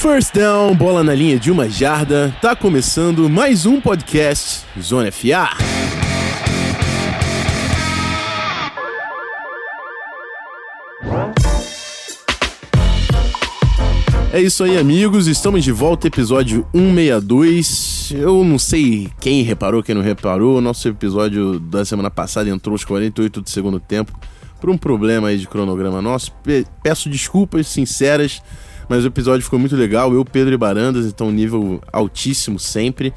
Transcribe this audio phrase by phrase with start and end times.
[0.00, 2.34] First down, bola na linha de uma jarda.
[2.40, 5.50] Tá começando mais um podcast Zona FA.
[14.32, 15.26] É isso aí, amigos.
[15.26, 18.14] Estamos de volta, episódio 162.
[18.16, 20.62] Eu não sei quem reparou, quem não reparou.
[20.62, 24.18] Nosso episódio da semana passada entrou aos 48 do segundo tempo
[24.58, 26.32] por um problema aí de cronograma nosso.
[26.82, 28.42] Peço desculpas sinceras,
[28.90, 30.12] mas o episódio ficou muito legal.
[30.12, 33.14] Eu, Pedro e Barandas, então nível altíssimo sempre.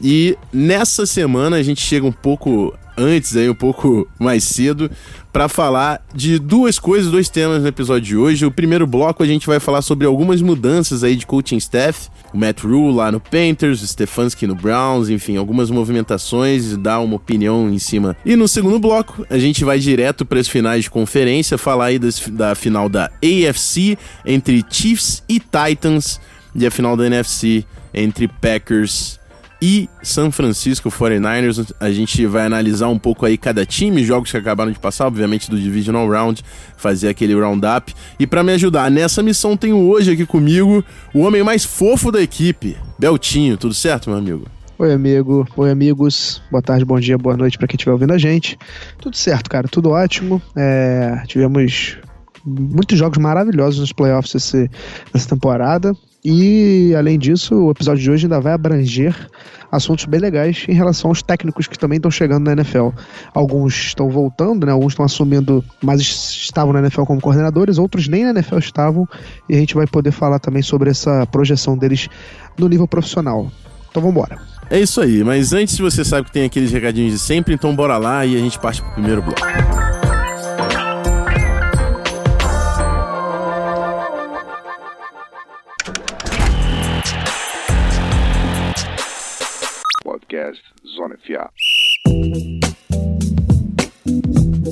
[0.00, 4.88] E nessa semana a gente chega um pouco antes, aí, um pouco mais cedo,
[5.32, 8.44] para falar de duas coisas, dois temas no episódio de hoje.
[8.44, 12.08] O primeiro bloco a gente vai falar sobre algumas mudanças aí de coaching staff.
[12.34, 17.16] O Matt Rule lá no Panthers, o Stefanski no Browns, enfim, algumas movimentações, dar uma
[17.16, 18.16] opinião em cima.
[18.24, 21.98] E no segundo bloco, a gente vai direto para as finais de conferência, falar aí
[21.98, 26.20] das, da final da AFC entre Chiefs e Titans
[26.54, 27.64] e a final da NFC
[27.94, 29.18] entre Packers
[29.62, 31.72] e San Francisco 49ers.
[31.78, 35.48] A gente vai analisar um pouco aí cada time, jogos que acabaram de passar, obviamente
[35.48, 36.42] do Divisional Round,
[36.76, 37.94] fazer aquele roundup.
[38.18, 42.20] E para me ajudar nessa missão, tenho hoje aqui comigo o homem mais fofo da
[42.20, 43.56] equipe, Beltinho.
[43.56, 44.46] Tudo certo, meu amigo?
[44.80, 45.46] Oi, amigo.
[45.56, 46.42] Oi, amigos.
[46.50, 48.58] Boa tarde, bom dia, boa noite para quem estiver ouvindo a gente.
[48.98, 49.68] Tudo certo, cara.
[49.68, 50.42] Tudo ótimo.
[50.56, 51.98] É, tivemos
[52.44, 54.68] muitos jogos maravilhosos nos playoffs esse,
[55.14, 55.94] nessa temporada.
[56.24, 59.14] E, além disso, o episódio de hoje ainda vai abranger
[59.72, 62.90] assuntos bem legais em relação aos técnicos que também estão chegando na NFL.
[63.34, 64.72] Alguns estão voltando, né?
[64.72, 69.08] Alguns estão assumindo, mas estavam na NFL como coordenadores, outros nem na NFL estavam,
[69.48, 72.08] e a gente vai poder falar também sobre essa projeção deles
[72.56, 73.50] no nível profissional.
[73.90, 74.40] Então vamos embora.
[74.70, 77.98] É isso aí, mas antes você sabe que tem aqueles recadinhos de sempre, então bora
[77.98, 79.91] lá e a gente parte pro primeiro bloco.
[90.42, 90.62] Podcast
[90.96, 91.50] Zona FA.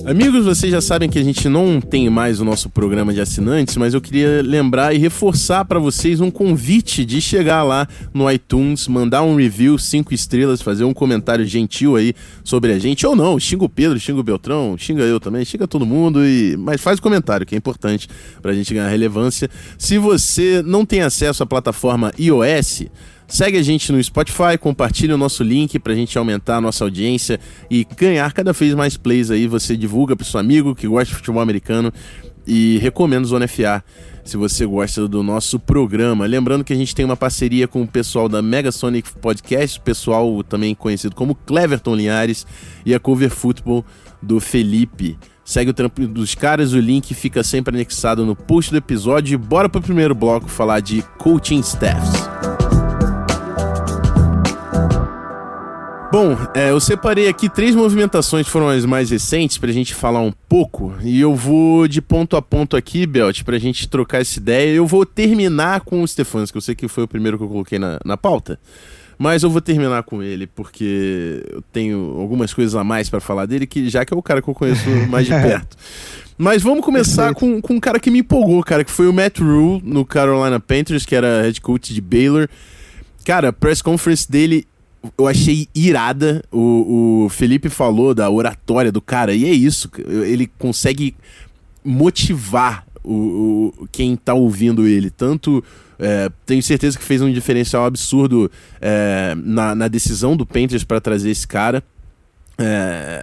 [0.06, 3.76] Amigos, vocês já sabem que a gente não tem mais o nosso programa de assinantes,
[3.76, 8.88] mas eu queria lembrar e reforçar para vocês um convite de chegar lá no iTunes,
[8.88, 13.38] mandar um review, cinco estrelas, fazer um comentário gentil aí sobre a gente, ou não,
[13.38, 16.98] xinga o Pedro, xinga o Beltrão, xinga eu também, xinga todo mundo, e mas faz
[16.98, 18.08] o comentário, que é importante
[18.42, 19.48] para a gente ganhar relevância.
[19.78, 22.86] Se você não tem acesso à plataforma iOS,
[23.30, 26.82] Segue a gente no Spotify, compartilhe o nosso link para a gente aumentar a nossa
[26.82, 27.38] audiência
[27.70, 29.46] e ganhar cada vez mais plays aí.
[29.46, 31.92] Você divulga para seu amigo que gosta de futebol americano
[32.44, 33.84] e recomendo Zona FA
[34.24, 36.26] se você gosta do nosso programa.
[36.26, 40.74] Lembrando que a gente tem uma parceria com o pessoal da Megasonic Podcast, pessoal também
[40.74, 42.44] conhecido como Cleverton Linhares
[42.84, 43.84] e a Cover Football
[44.20, 45.16] do Felipe.
[45.44, 49.34] Segue o trampo dos caras, o link fica sempre anexado no post do episódio.
[49.34, 52.49] E bora pro primeiro bloco falar de coaching staffs.
[56.12, 60.20] Bom, é, eu separei aqui três movimentações que foram as mais recentes pra gente falar
[60.20, 60.92] um pouco.
[61.02, 64.74] E eu vou de ponto a ponto aqui, Belt, pra gente trocar essa ideia.
[64.74, 67.48] Eu vou terminar com o Stefanski, que eu sei que foi o primeiro que eu
[67.48, 68.58] coloquei na, na pauta.
[69.16, 73.46] Mas eu vou terminar com ele, porque eu tenho algumas coisas a mais para falar
[73.46, 75.76] dele, que já que é o cara que eu conheço mais de perto.
[76.36, 79.38] Mas vamos começar com, com um cara que me empolgou, cara, que foi o Matt
[79.38, 82.48] Rule no Carolina Panthers, que era head coach de Baylor.
[83.24, 84.66] Cara, a press conference dele
[85.16, 86.42] eu achei irada.
[86.50, 89.90] O, o Felipe falou da oratória do cara, e é isso.
[90.06, 91.14] Ele consegue
[91.84, 95.10] motivar o, o quem tá ouvindo ele.
[95.10, 95.64] Tanto.
[96.02, 98.50] É, tenho certeza que fez um diferencial absurdo
[98.80, 101.82] é, na, na, decisão do Panthers para trazer esse cara.
[102.56, 103.22] É,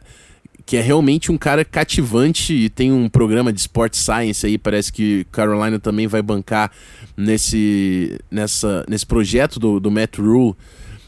[0.63, 4.91] que é realmente um cara cativante e tem um programa de Sport Science aí, parece
[4.91, 6.69] que Carolina também vai bancar
[7.15, 10.53] nesse, nessa, nesse projeto do, do Matt Rule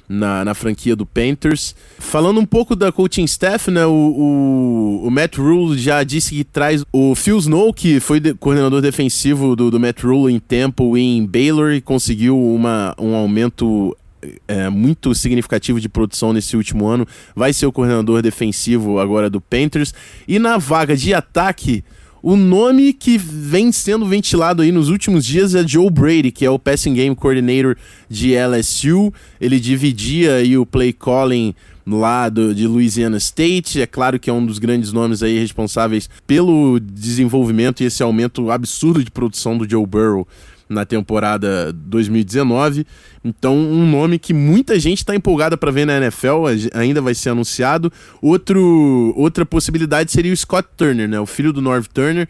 [0.09, 1.75] na, na franquia do Panthers.
[1.99, 6.43] Falando um pouco da coaching staff, né, o, o, o Matt Rule já disse que
[6.43, 10.99] traz o Phil Snow, que foi de, coordenador defensivo do, do Matt Rule em Temple
[10.99, 13.95] e em Baylor e conseguiu uma, um aumento
[14.47, 19.39] é, muito significativo de produção nesse último ano, vai ser o coordenador defensivo agora do
[19.39, 19.93] Panthers.
[20.27, 21.83] E na vaga de ataque,
[22.21, 26.49] o nome que vem sendo ventilado aí nos últimos dias é Joe Brady, que é
[26.49, 27.75] o Passing Game Coordinator
[28.09, 29.13] de LSU.
[29.39, 31.55] Ele dividia aí o play calling
[31.87, 33.81] lá do, de Louisiana State.
[33.81, 38.51] É claro que é um dos grandes nomes aí responsáveis pelo desenvolvimento e esse aumento
[38.51, 40.27] absurdo de produção do Joe Burrow
[40.69, 42.85] na temporada 2019.
[43.25, 47.29] Então, um nome que muita gente está empolgada para ver na NFL, ainda vai ser
[47.29, 47.91] anunciado.
[48.21, 51.19] Outro, outra possibilidade seria o Scott Turner, né?
[51.19, 52.29] o filho do Norv Turner,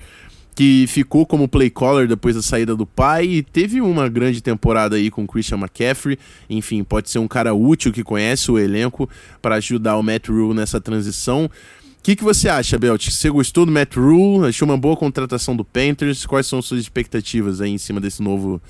[0.56, 4.95] que ficou como play caller depois da saída do pai e teve uma grande temporada
[4.95, 6.18] aí com Christian McCaffrey.
[6.50, 9.09] Enfim, pode ser um cara útil que conhece o elenco
[9.42, 11.50] para ajudar o Matt Rule nessa transição.
[11.99, 13.09] O que, que você acha, Belt?
[13.09, 14.47] Você gostou do Matt Rule?
[14.47, 16.25] Achou uma boa contratação do Panthers?
[16.25, 18.61] Quais são suas expectativas aí em cima desse novo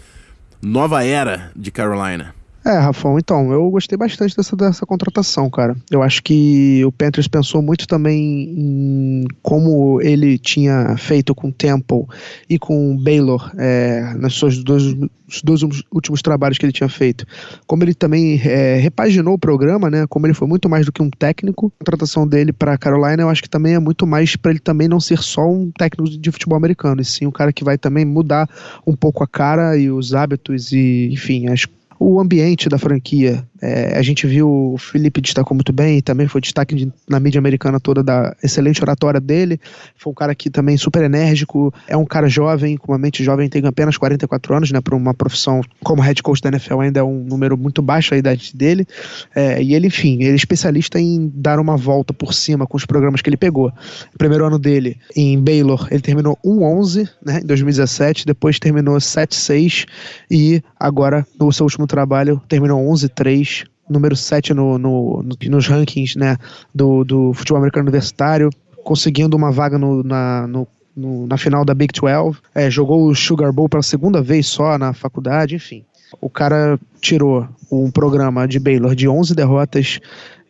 [0.62, 2.34] nova era de Carolina?
[2.66, 5.76] É, Rafão, então, eu gostei bastante dessa, dessa contratação, cara.
[5.90, 11.54] Eu acho que o Panthers pensou muito também em como ele tinha feito com o
[11.54, 12.06] Temple
[12.50, 14.94] e com o Baylor é, nos seus dois,
[15.42, 15.62] dois
[15.92, 17.26] últimos trabalhos que ele tinha feito.
[17.66, 20.06] Como ele também é, repaginou o programa, né?
[20.08, 23.30] Como ele foi muito mais do que um técnico, a contratação dele para Carolina, eu
[23.30, 26.32] acho que também é muito mais para ele também não ser só um técnico de
[26.32, 28.50] futebol americano, e sim um cara que vai também mudar
[28.86, 31.66] um pouco a cara e os hábitos e, enfim, as
[32.00, 33.48] o ambiente da franquia.
[33.62, 37.40] É, a gente viu o Felipe destacou muito bem, também foi destaque de, na mídia
[37.40, 39.60] americana toda da excelente oratória dele.
[39.96, 43.50] Foi um cara que também super enérgico, é um cara jovem, com uma mente jovem,
[43.50, 44.80] tem apenas 44 anos, né?
[44.82, 48.18] Para uma profissão como head coach da NFL ainda é um número muito baixo a
[48.18, 48.88] idade dele.
[49.36, 52.86] É, e ele, enfim, ele é especialista em dar uma volta por cima com os
[52.86, 53.72] programas que ele pegou.
[54.18, 57.40] Primeiro ano dele em Baylor, ele terminou 1-11, né?
[57.44, 59.86] Em 2017, depois terminou 7-6
[60.30, 63.49] e agora no seu último trabalho, terminou 11-3,
[63.90, 66.38] número 7 no, no, no, nos rankings né,
[66.74, 68.50] do, do futebol americano universitário,
[68.84, 73.16] conseguindo uma vaga no, na, no, no, na final da Big 12, é, jogou o
[73.16, 75.84] Sugar Bowl pela segunda vez só na faculdade, enfim.
[76.20, 80.00] O cara tirou um programa de Baylor de 11 derrotas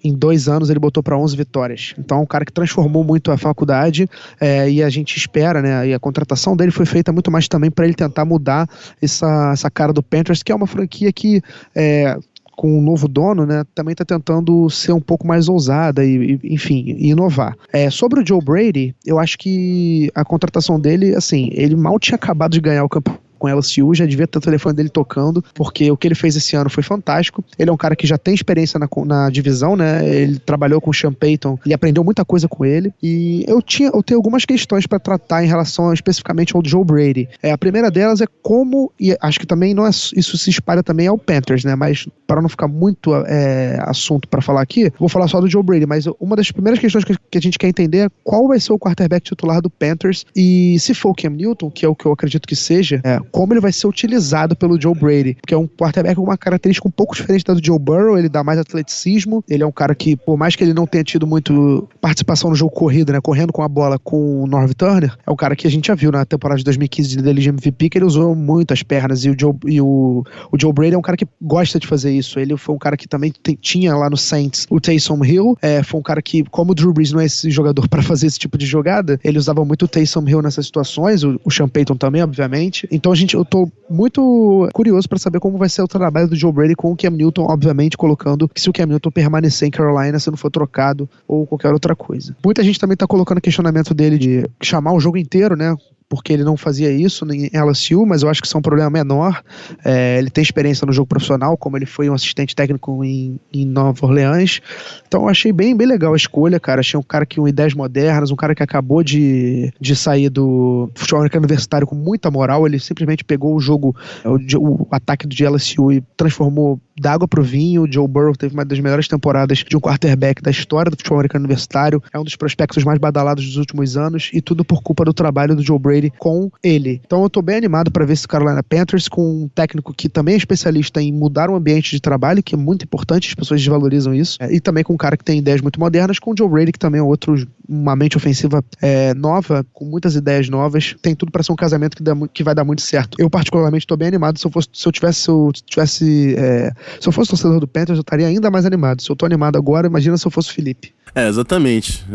[0.03, 1.93] em dois anos ele botou para 11 vitórias.
[1.97, 4.07] Então, é um cara que transformou muito a faculdade
[4.39, 5.87] é, e a gente espera, né?
[5.87, 8.67] E a contratação dele foi feita muito mais também para ele tentar mudar
[9.01, 11.41] essa, essa cara do Panthers, que é uma franquia que
[11.75, 12.17] é,
[12.59, 16.53] com um novo dono, né, também está tentando ser um pouco mais ousada e, e
[16.53, 17.55] enfim, inovar.
[17.71, 22.17] É, sobre o Joe Brady, eu acho que a contratação dele, assim, ele mal tinha
[22.17, 25.43] acabado de ganhar o campeonato com a LSU, já devia ter o telefone dele tocando,
[25.55, 27.43] porque o que ele fez esse ano foi fantástico.
[27.57, 30.07] Ele é um cara que já tem experiência na, na divisão, né?
[30.07, 32.93] Ele trabalhou com o Sean Payton e aprendeu muita coisa com ele.
[33.01, 37.29] E eu tinha, eu tenho algumas questões para tratar em relação especificamente ao Joe Brady.
[37.41, 40.83] É, a primeira delas é como, e acho que também não é, isso se espalha
[40.83, 41.75] também ao Panthers, né?
[41.75, 45.63] Mas para não ficar muito é, assunto para falar aqui, vou falar só do Joe
[45.63, 45.85] Brady.
[45.85, 48.73] Mas uma das primeiras questões que, que a gente quer entender é qual vai ser
[48.73, 52.05] o quarterback titular do Panthers e se for o Cam Newton, que é o que
[52.05, 55.57] eu acredito que seja, é, como ele vai ser utilizado pelo Joe Brady, que é
[55.57, 58.57] um quarterback com uma característica um pouco diferente da do Joe Burrow, ele dá mais
[58.59, 62.49] atleticismo, ele é um cara que, por mais que ele não tenha tido muito participação
[62.49, 65.55] no jogo corrido, né, correndo com a bola com o Norv Turner, é um cara
[65.55, 68.35] que a gente já viu na temporada de 2015 dele de MVP, que ele usou
[68.35, 71.27] muito as pernas, e o Joe, e o, o Joe Brady é um cara que
[71.41, 74.79] gosta de fazer isso, ele foi um cara que também tinha lá no Saints o
[74.79, 77.87] Taysom Hill, é, foi um cara que, como o Drew Brees não é esse jogador
[77.87, 81.39] para fazer esse tipo de jogada, ele usava muito o Taysom Hill nessas situações, o,
[81.43, 85.57] o Sean Payton também, obviamente, então a gente, eu tô muito curioso para saber como
[85.57, 88.69] vai ser o trabalho do Joe Brady com o Cam Newton, obviamente colocando que se
[88.69, 92.35] o Cam Newton permanecer em Carolina, se não for trocado ou qualquer outra coisa.
[92.43, 95.75] Muita gente também tá colocando questionamento dele de chamar o jogo inteiro, né?
[96.09, 98.89] Porque ele não fazia isso em LSU, mas eu acho que isso é um problema
[98.89, 99.43] menor.
[99.85, 103.63] É, ele tem experiência no jogo profissional, como ele foi um assistente técnico em, em
[103.63, 104.59] Nova Orleans.
[105.07, 106.79] Então eu achei bem, bem legal a escolha, cara.
[106.79, 110.89] Achei um cara que com ideias modernas, um cara que acabou de, de sair do
[110.95, 112.65] futebol americano universitário com muita moral.
[112.65, 113.95] Ele simplesmente pegou o jogo,
[114.25, 117.83] o, o ataque do LSU e transformou da água pro vinho.
[117.83, 121.19] O Joe Burrow teve uma das melhores temporadas de um quarterback da história do futebol
[121.19, 122.01] americano universitário.
[122.11, 125.55] É um dos prospectos mais badalados dos últimos anos e tudo por culpa do trabalho
[125.55, 127.01] do Joe Brady Brady com ele.
[127.05, 130.33] Então eu tô bem animado para ver esse Carolina Panthers com um técnico que também
[130.35, 134.13] é especialista em mudar o ambiente de trabalho, que é muito importante, as pessoas desvalorizam
[134.13, 136.49] isso, é, e também com um cara que tem ideias muito modernas, com o Joe
[136.49, 137.35] Brady, que também é outro,
[137.67, 141.97] uma mente ofensiva é, nova, com muitas ideias novas, tem tudo para ser um casamento
[141.97, 143.17] que, dá, que vai dar muito certo.
[143.19, 146.71] Eu particularmente tô bem animado, se eu fosse, se eu tivesse, se eu tivesse, é,
[146.99, 149.01] se eu fosse torcedor do Panthers, eu estaria ainda mais animado.
[149.01, 150.93] Se eu tô animado agora, imagina se eu fosse o Felipe.
[151.15, 152.05] É, exatamente.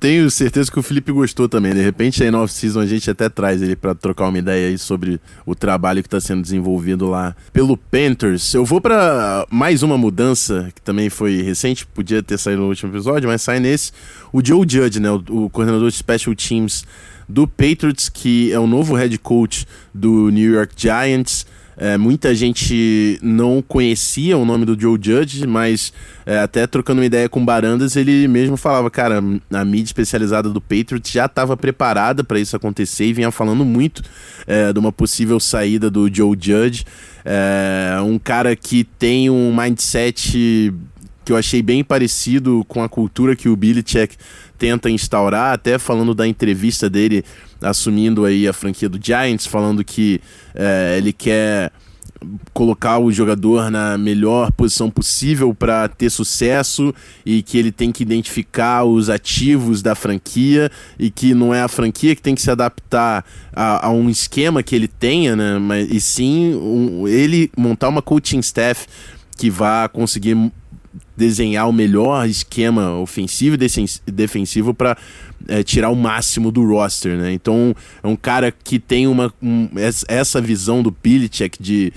[0.00, 1.74] Tenho certeza que o Felipe gostou também.
[1.74, 4.78] De repente, aí no off-season a gente até traz ele para trocar uma ideia aí
[4.78, 8.54] sobre o trabalho que está sendo desenvolvido lá pelo Panthers.
[8.54, 12.92] Eu vou para mais uma mudança que também foi recente, podia ter saído no último
[12.92, 13.90] episódio, mas sai nesse.
[14.32, 16.84] O Joe Judge, né, o, o coordenador de Special Teams
[17.28, 21.44] do Patriots, que é o novo head coach do New York Giants.
[21.80, 25.92] É, muita gente não conhecia o nome do Joe Judge, mas
[26.26, 30.60] é, até trocando uma ideia com Barandas, ele mesmo falava, cara, a mídia especializada do
[30.60, 34.02] Patriots já estava preparada para isso acontecer e vinha falando muito
[34.44, 36.84] é, de uma possível saída do Joe Judge.
[37.24, 40.74] É, um cara que tem um mindset
[41.28, 44.16] que eu achei bem parecido com a cultura que o Belichick
[44.56, 47.22] tenta instaurar, até falando da entrevista dele
[47.60, 50.22] assumindo aí a franquia do Giants, falando que
[50.54, 51.70] é, ele quer
[52.54, 56.94] colocar o jogador na melhor posição possível para ter sucesso
[57.26, 61.68] e que ele tem que identificar os ativos da franquia e que não é a
[61.68, 65.58] franquia que tem que se adaptar a, a um esquema que ele tenha, né?
[65.58, 68.86] Mas, e sim um, ele montar uma coaching staff
[69.36, 70.34] que vá conseguir
[71.18, 74.96] desenhar o melhor esquema ofensivo e defensivo para
[75.48, 77.32] é, tirar o máximo do roster, né?
[77.32, 79.68] Então é um cara que tem uma um,
[80.06, 81.92] essa visão do Belichick de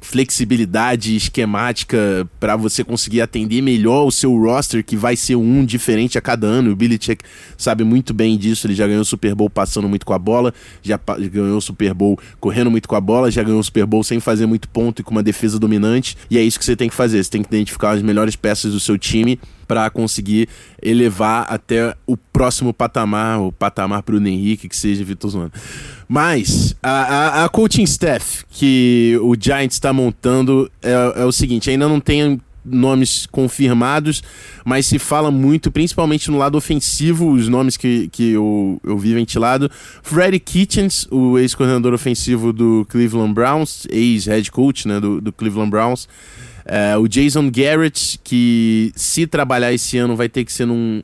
[0.00, 6.18] flexibilidade esquemática para você conseguir atender melhor o seu roster, que vai ser um diferente
[6.18, 6.72] a cada ano.
[6.72, 7.24] O Belichick
[7.56, 10.52] sabe muito bem disso, ele já ganhou o Super Bowl passando muito com a bola,
[10.82, 10.98] já
[11.30, 14.20] ganhou o Super Bowl correndo muito com a bola, já ganhou o Super Bowl sem
[14.20, 16.16] fazer muito ponto e com uma defesa dominante.
[16.30, 18.72] E é isso que você tem que fazer, você tem que identificar as melhores peças
[18.72, 20.48] do seu time para conseguir
[20.82, 25.52] elevar até o próximo patamar, o patamar para o Henrique, que seja Vitor Zona.
[26.12, 31.70] Mas a, a, a, coaching staff que o Giants está montando é, é o seguinte:
[31.70, 34.22] ainda não tem nomes confirmados,
[34.62, 39.14] mas se fala muito, principalmente no lado ofensivo, os nomes que, que eu, eu vi
[39.14, 39.70] ventilado.
[40.02, 46.06] Freddie Kitchens, o ex-coordenador ofensivo do Cleveland Browns, ex-head coach né, do, do Cleveland Browns.
[46.66, 51.02] É, o Jason Garrett, que se trabalhar esse ano vai ter que ser num,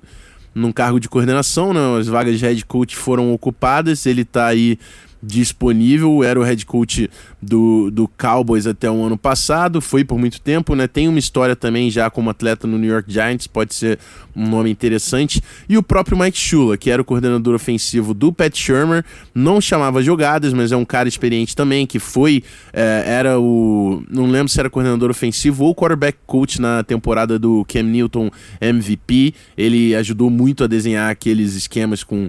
[0.59, 1.81] num cargo de coordenação, né?
[1.99, 4.79] As vagas de head coach foram ocupadas, ele está aí
[5.23, 7.11] disponível, era o head coach
[7.43, 10.87] do, do Cowboys até o ano passado, foi por muito tempo, né?
[10.87, 13.99] Tem uma história também já como atleta no New York Giants, pode ser
[14.35, 15.43] um nome interessante.
[15.69, 20.03] E o próprio Mike Shula, que era o coordenador ofensivo do Pat Shermer, não chamava
[20.03, 24.61] jogadas, mas é um cara experiente também, que foi, é, era o, não lembro se
[24.61, 29.35] era coordenador ofensivo ou quarterback coach na temporada do Cam Newton MVP.
[29.57, 32.29] Ele ajudou muito a desenhar aqueles esquemas com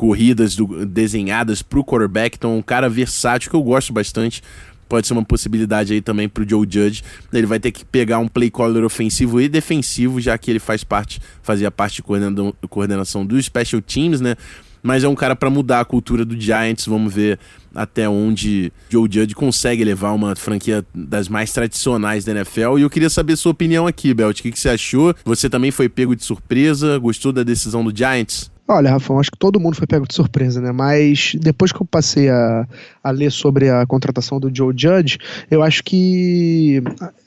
[0.00, 2.34] corridas do, desenhadas para o quarterback.
[2.38, 4.42] Então, um cara versátil que eu gosto bastante.
[4.88, 7.04] Pode ser uma possibilidade aí também para o Joe Judge.
[7.30, 10.82] Ele vai ter que pegar um play caller ofensivo e defensivo, já que ele faz
[10.82, 14.36] parte, fazia parte de coordenação dos special teams, né?
[14.82, 16.86] Mas é um cara para mudar a cultura do Giants.
[16.86, 17.38] Vamos ver
[17.74, 22.78] até onde Joe Judge consegue levar uma franquia das mais tradicionais da NFL.
[22.78, 24.40] E eu queria saber sua opinião aqui, Belt.
[24.40, 25.14] O que, que você achou?
[25.26, 26.98] Você também foi pego de surpresa?
[26.98, 28.50] Gostou da decisão do Giants?
[28.72, 30.70] Olha, Rafa, acho que todo mundo foi pego de surpresa, né?
[30.70, 32.68] Mas depois que eu passei a,
[33.02, 35.18] a ler sobre a contratação do Joe Judge,
[35.50, 36.80] eu acho que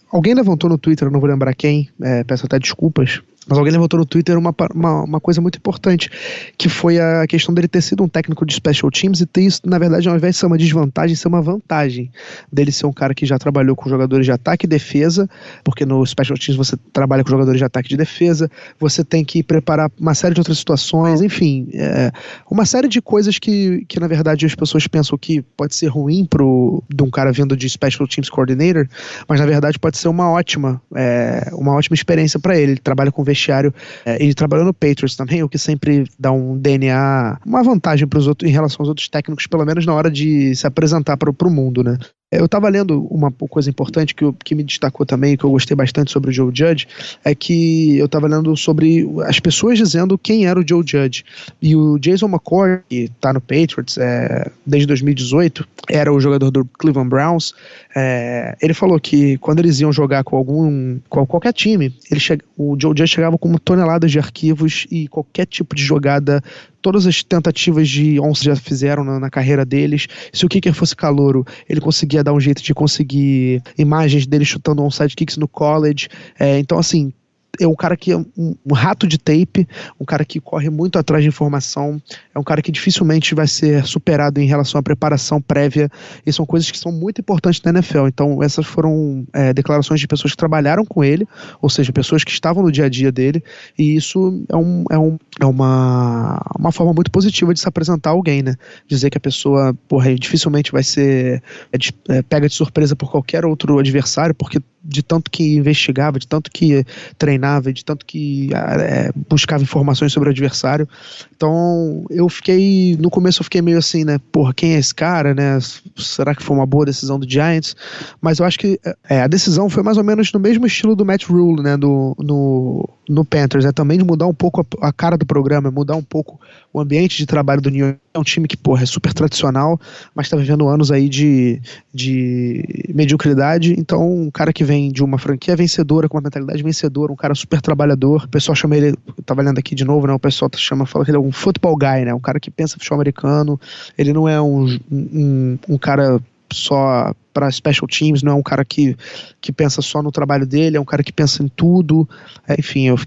[0.10, 4.00] alguém levantou no Twitter, não vou lembrar quem, é, peço até desculpas, mas alguém levantou
[4.00, 6.10] no Twitter uma, uma, uma, coisa muito importante,
[6.58, 9.62] que foi a questão dele ter sido um técnico de special teams e ter isso,
[9.66, 12.12] na verdade, ao invés de ser uma desvantagem, ser uma vantagem.
[12.52, 15.30] Dele ser um cara que já trabalhou com jogadores de ataque e defesa,
[15.64, 19.26] porque no special teams você trabalha com jogadores de ataque e de defesa, você tem
[19.26, 22.12] que preparar uma série de outras situações, enfim, é,
[22.50, 26.26] uma série de coisas que, que, na verdade, as pessoas pensam que pode ser ruim
[26.26, 28.88] pro, de um cara vindo de special teams coordinator,
[29.28, 32.74] mas na verdade pode ser uma ótima, é, uma ótima experiência para ele.
[32.74, 33.74] Ele trabalha com vestiário.
[34.06, 38.20] É, ele trabalhou no Patriots também, o que sempre dá um DNA, uma vantagem para
[38.20, 41.30] os outros em relação aos outros técnicos, pelo menos na hora de se apresentar para
[41.30, 41.98] o mundo, né?
[42.38, 46.12] Eu estava lendo uma coisa importante que, que me destacou também, que eu gostei bastante
[46.12, 46.88] sobre o Joe Judge,
[47.24, 51.24] é que eu estava lendo sobre as pessoas dizendo quem era o Joe Judge.
[51.62, 56.66] E o Jason McCoy, que está no Patriots é, desde 2018, era o jogador do
[56.66, 57.54] Cleveland Browns.
[57.96, 62.38] É, ele falou que quando eles iam jogar com algum com qualquer time, ele che,
[62.58, 66.42] o Joe Judge chegava com toneladas de arquivos e qualquer tipo de jogada
[66.84, 70.06] todas as tentativas de onça já fizeram na, na, carreira deles.
[70.34, 74.84] Se o kicker fosse calouro, ele conseguia dar um jeito de conseguir imagens dele chutando
[74.84, 76.10] onside kicks no college.
[76.38, 77.13] É, então, assim,
[77.60, 79.68] é um cara que é um, um, rato de tape,
[80.00, 82.02] um cara que corre muito atrás de informação,
[82.34, 85.88] é um cara que dificilmente vai ser superado em relação à preparação prévia,
[86.26, 88.08] e são coisas que são muito importantes na NFL.
[88.08, 91.28] Então, essas foram é, declarações de pessoas que trabalharam com ele,
[91.62, 93.44] ou seja, pessoas que estavam no dia a dia dele,
[93.78, 98.10] e isso é, um, é, um, é uma, uma forma muito positiva de se apresentar
[98.10, 98.56] alguém, né?
[98.88, 103.46] Dizer que a pessoa, porra, dificilmente vai ser é, é, pega de surpresa por qualquer
[103.46, 106.86] outro adversário, porque de tanto que investigava, de tanto que
[107.18, 110.88] treinava, de tanto que é, buscava informações sobre o adversário.
[111.36, 115.34] Então, eu fiquei, no começo eu fiquei meio assim, né, porra, quem é esse cara,
[115.34, 115.58] né,
[115.98, 117.75] será que foi uma boa decisão do Giants?
[118.22, 121.06] Mas eu acho que é, a decisão foi mais ou menos no mesmo estilo do
[121.06, 124.94] Matt Rule, né, do, no no Panthers é também de mudar um pouco a, a,
[124.94, 126.40] cara do programa, mudar um pouco
[126.72, 128.00] o ambiente de trabalho do New York.
[128.14, 129.80] É um time que, porra, é super tradicional,
[130.14, 131.60] mas está vivendo anos aí de,
[131.94, 133.76] de mediocridade.
[133.78, 137.36] Então, um cara que vem de uma franquia vencedora, com uma mentalidade vencedora, um cara
[137.36, 138.24] super trabalhador.
[138.24, 140.14] O pessoal chama ele, eu tava lendo aqui de novo, né?
[140.14, 142.14] O pessoal tá chama, fala que ele é um football guy, né?
[142.14, 143.60] Um cara que pensa futebol americano.
[143.98, 146.22] Ele não é um, um, um cara
[146.54, 148.96] só para special teams, não é um cara que,
[149.42, 152.08] que pensa só no trabalho dele, é um cara que pensa em tudo.
[152.48, 152.98] É, enfim, eu,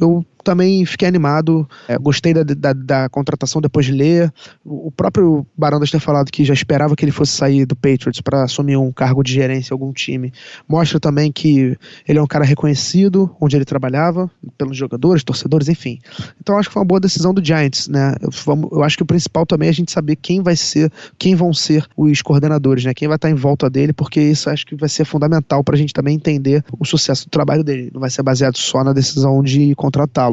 [0.00, 4.32] eu também fiquei animado, é, gostei da, da, da, contratação depois de ler.
[4.64, 8.44] O, próprio Barandas ter falado que já esperava que ele fosse sair do Patriots para
[8.44, 10.32] assumir um cargo de gerência em algum time.
[10.68, 15.98] Mostra também que ele é um cara reconhecido onde ele trabalhava, pelos jogadores, torcedores, enfim.
[16.40, 18.14] Então acho que foi uma boa decisão do Giants, né?
[18.20, 18.30] Eu,
[18.72, 21.52] eu acho que o principal também é a gente saber quem vai ser, quem vão
[21.52, 22.94] ser os coordenadores, né?
[22.94, 25.78] Quem vai estar em volta dele, porque isso acho que vai ser fundamental para a
[25.78, 27.90] gente também entender o sucesso do trabalho dele.
[27.92, 30.31] Não vai ser baseado só na decisão de contratá-lo.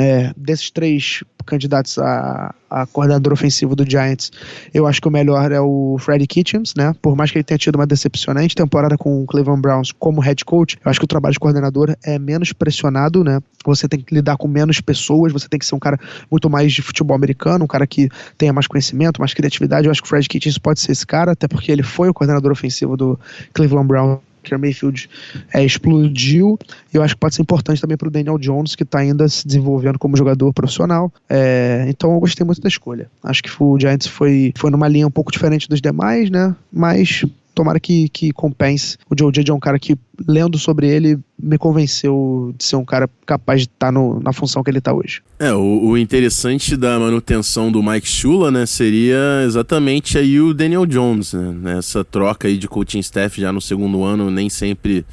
[0.00, 4.30] É, desses três candidatos a, a, coordenador ofensivo do Giants,
[4.72, 6.94] eu acho que o melhor é o Freddie Kitchens, né?
[7.02, 10.44] Por mais que ele tenha tido uma decepcionante temporada com o Cleveland Browns como head
[10.44, 13.40] coach, eu acho que o trabalho de coordenador é menos pressionado, né?
[13.64, 15.98] Você tem que lidar com menos pessoas, você tem que ser um cara
[16.30, 19.86] muito mais de futebol americano, um cara que tenha mais conhecimento, mais criatividade.
[19.86, 22.14] Eu acho que o Freddie Kitchens pode ser esse cara, até porque ele foi o
[22.14, 23.18] coordenador ofensivo do
[23.52, 25.08] Cleveland Browns Baker Mayfield
[25.52, 26.58] é, explodiu.
[26.92, 29.28] E eu acho que pode ser importante também para o Daniel Jones, que está ainda
[29.28, 31.12] se desenvolvendo como jogador profissional.
[31.28, 33.10] É, então eu gostei muito da escolha.
[33.22, 36.54] Acho que o Giants foi, foi numa linha um pouco diferente dos demais, né?
[36.72, 37.24] Mas
[37.58, 38.96] tomara que, que compense.
[39.10, 39.98] O Joe Judge é um cara que,
[40.28, 44.62] lendo sobre ele, me convenceu de ser um cara capaz de estar tá na função
[44.62, 45.22] que ele está hoje.
[45.40, 50.86] É, o, o, interessante da manutenção do Mike Shula, né, seria exatamente aí o Daniel
[50.86, 51.78] Jones, né?
[51.78, 55.04] Essa troca aí de coaching staff já no segundo ano nem sempre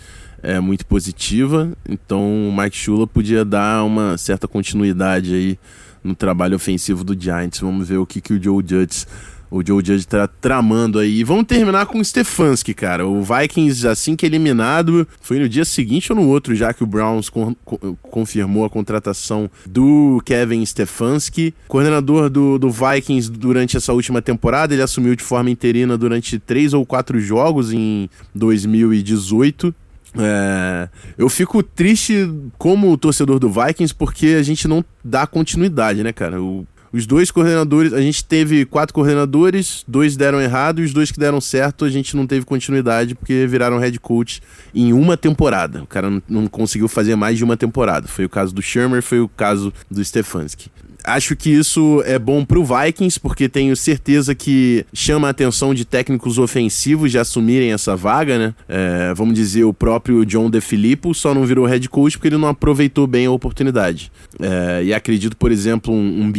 [0.44, 5.58] é muito positiva, então o Mike Shula podia dar uma certa continuidade aí
[6.04, 7.60] no trabalho ofensivo do Giants.
[7.60, 9.08] Vamos ver o que, que o Joe Judge
[9.56, 11.20] o Joe Judge tá tramando aí.
[11.20, 13.08] E vamos terminar com o Stefanski, cara.
[13.08, 16.88] O Vikings, assim que eliminado, foi no dia seguinte ou no outro, já que o
[16.88, 17.56] Browns con
[18.02, 21.54] confirmou a contratação do Kevin Stefanski.
[21.70, 26.74] Coordenador do, do Vikings durante essa última temporada, ele assumiu de forma interina durante três
[26.74, 29.74] ou quatro jogos em 2018.
[30.18, 30.88] É,
[31.18, 36.42] eu fico triste como torcedor do Vikings porque a gente não dá continuidade, né, cara?
[36.42, 36.66] O
[36.96, 41.20] os dois coordenadores, a gente teve quatro coordenadores, dois deram errado e os dois que
[41.20, 44.42] deram certo a gente não teve continuidade porque viraram head coach
[44.74, 45.84] em uma temporada.
[45.84, 48.08] O cara não, não conseguiu fazer mais de uma temporada.
[48.08, 50.70] Foi o caso do Shermer, foi o caso do Stefanski.
[51.06, 55.86] Acho que isso é bom pro Vikings, porque tenho certeza que chama a atenção de
[55.86, 58.56] técnicos ofensivos de assumirem essa vaga, né?
[58.68, 62.48] É, vamos dizer, o próprio John DeFilippo só não virou head coach porque ele não
[62.48, 64.12] aproveitou bem a oportunidade.
[64.40, 66.32] É, e acredito, por exemplo, um, um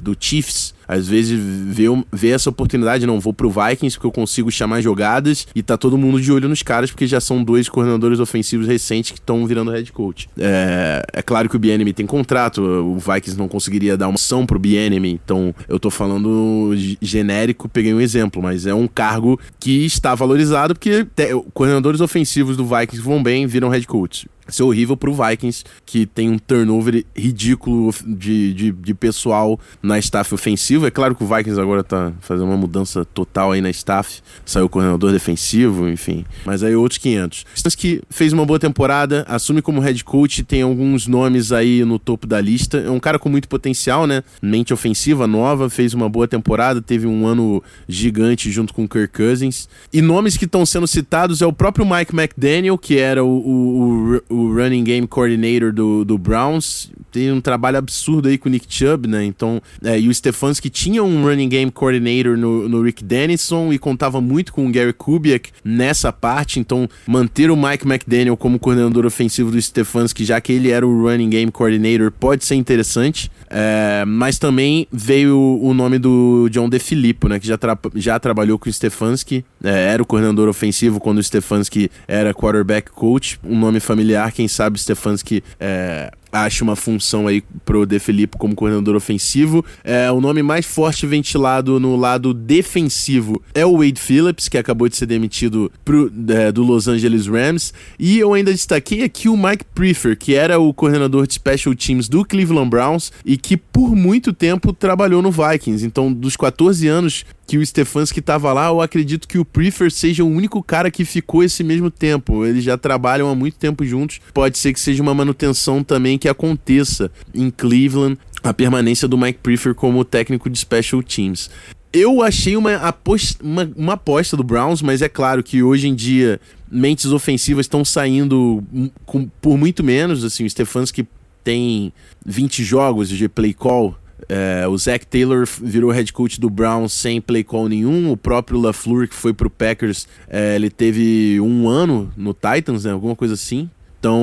[0.00, 4.50] do Chiefs às vezes vê, vê essa oportunidade, não, vou pro Vikings porque eu consigo
[4.50, 8.18] chamar jogadas e tá todo mundo de olho nos caras porque já são dois coordenadores
[8.18, 10.28] ofensivos recentes que estão virando head coach.
[10.38, 14.46] É, é claro que o Bienemy tem contrato, o Vikings não conseguiria dar uma ação
[14.46, 19.84] pro Bienemy, então eu tô falando genérico, peguei um exemplo, mas é um cargo que
[19.84, 21.06] está valorizado porque
[21.52, 26.30] coordenadores ofensivos do Vikings vão bem, viram head coach ser horrível pro Vikings, que tem
[26.30, 30.86] um turnover ridículo de, de, de, pessoal na staff ofensivo.
[30.86, 34.20] É claro que o Vikings agora tá fazendo uma mudança total aí na staff.
[34.44, 36.24] Saiu o coordenador defensivo, enfim.
[36.44, 37.44] Mas aí outros 500.
[37.76, 42.26] que fez uma boa temporada, assume como head coach, tem alguns nomes aí no topo
[42.26, 42.78] da lista.
[42.78, 44.22] É um cara com muito potencial, né?
[44.40, 49.16] Mente ofensiva nova, fez uma boa temporada, teve um ano gigante junto com o Kirk
[49.16, 49.68] Cousins.
[49.92, 54.22] E nomes que estão sendo citados é o próprio Mike McDaniel, que era o, o,
[54.28, 58.52] o o running game coordinator do, do Browns, tem um trabalho absurdo aí com o
[58.52, 59.24] Nick Chubb, né?
[59.24, 63.78] Então, é, e o Stefanski tinha um running game coordinator no, no Rick Dennison e
[63.78, 66.60] contava muito com o Gary Kubiak nessa parte.
[66.60, 71.02] Então, manter o Mike McDaniel como coordenador ofensivo do Stefanski, já que ele era o
[71.02, 73.30] running game coordinator, pode ser interessante.
[73.50, 77.40] É, mas também veio o nome do John DeFilippo, né?
[77.40, 81.22] Que já, tra já trabalhou com o Stefanski, é, era o coordenador ofensivo quando o
[81.22, 87.42] Stefanski era quarterback coach, um nome familiar, quem sabe Stefanski é, acha uma função aí
[87.64, 89.64] pro De Filippo como coordenador ofensivo.
[89.82, 94.88] É, o nome mais forte ventilado no lado defensivo é o Wade Phillips, que acabou
[94.88, 97.72] de ser demitido pro, é, do Los Angeles Rams.
[97.98, 102.08] E eu ainda destaquei aqui o Mike Prefer, que era o coordenador de special teams
[102.08, 105.84] do Cleveland Browns e que por muito tempo trabalhou no Vikings.
[105.84, 110.22] Então, dos 14 anos que o Stefanski estava lá, eu acredito que o Prefer seja
[110.22, 112.44] o único cara que ficou esse mesmo tempo.
[112.44, 114.20] Eles já trabalham há muito tempo juntos.
[114.34, 119.38] Pode ser que seja uma manutenção também que aconteça em Cleveland a permanência do Mike
[119.42, 121.50] Prefer como técnico de special teams.
[121.90, 125.94] Eu achei uma aposta, uma, uma aposta do Browns, mas é claro que hoje em
[125.94, 126.38] dia
[126.70, 128.62] mentes ofensivas estão saindo
[129.06, 130.22] com, por muito menos.
[130.22, 131.08] Assim, o Stefanski
[131.42, 131.94] tem
[132.26, 133.96] 20 jogos de play call.
[134.28, 138.10] É, o Zach Taylor virou head coach do Browns sem play call nenhum.
[138.10, 142.92] O próprio LaFleur, que foi pro Packers, é, ele teve um ano no Titans, né,
[142.92, 143.68] alguma coisa assim.
[144.00, 144.22] Então,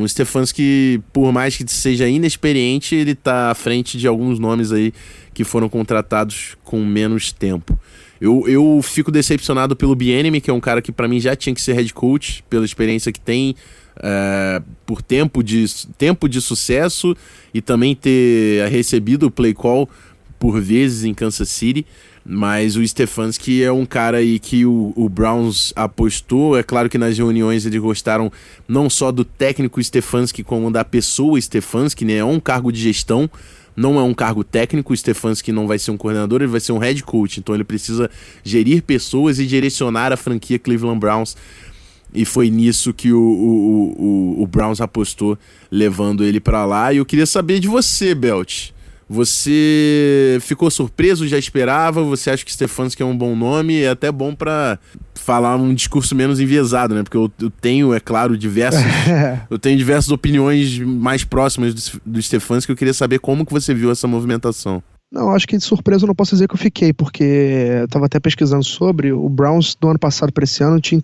[0.00, 4.92] o Stefanski, por mais que seja inexperiente, ele tá à frente de alguns nomes aí
[5.34, 7.78] que foram contratados com menos tempo.
[8.20, 11.54] Eu, eu fico decepcionado pelo Bienemy, que é um cara que para mim já tinha
[11.54, 13.54] que ser head coach, pela experiência que tem,
[14.00, 15.64] é, por tempo de,
[15.96, 17.16] tempo de sucesso
[17.52, 19.88] e também ter recebido o play call
[20.38, 21.86] por vezes em Kansas City.
[22.30, 26.58] Mas o Stefanski é um cara aí que o, o, Browns apostou.
[26.58, 28.30] É claro que nas reuniões eles gostaram
[28.68, 32.16] não só do técnico Stefanski, como da pessoa Stefanski, né?
[32.16, 33.30] É um cargo de gestão,
[33.78, 34.92] não é um cargo técnico.
[34.92, 37.38] O Stefanski não vai ser um coordenador, ele vai ser um head coach.
[37.38, 38.10] Então ele precisa
[38.42, 41.36] gerir pessoas e direcionar a franquia Cleveland Browns.
[42.12, 45.38] E foi nisso que o, o, o, o Browns apostou,
[45.70, 46.92] levando ele para lá.
[46.92, 48.70] E eu queria saber de você, Belt.
[49.08, 52.02] Você ficou surpreso, já esperava?
[52.02, 53.80] Você acha que Stefanski é um bom nome?
[53.80, 54.78] É até bom para
[55.14, 57.02] falar um discurso menos enviesado, né?
[57.02, 58.82] Porque eu, eu tenho, é claro, diversos,
[59.50, 62.70] eu tenho diversas opiniões mais próximas do, do Stefanski.
[62.70, 64.82] Eu queria saber como que você viu essa movimentação.
[65.10, 68.04] Não, acho que de surpresa eu não posso dizer que eu fiquei, porque eu estava
[68.04, 69.10] até pesquisando sobre.
[69.10, 70.98] O Browns do ano passado para esse ano tinha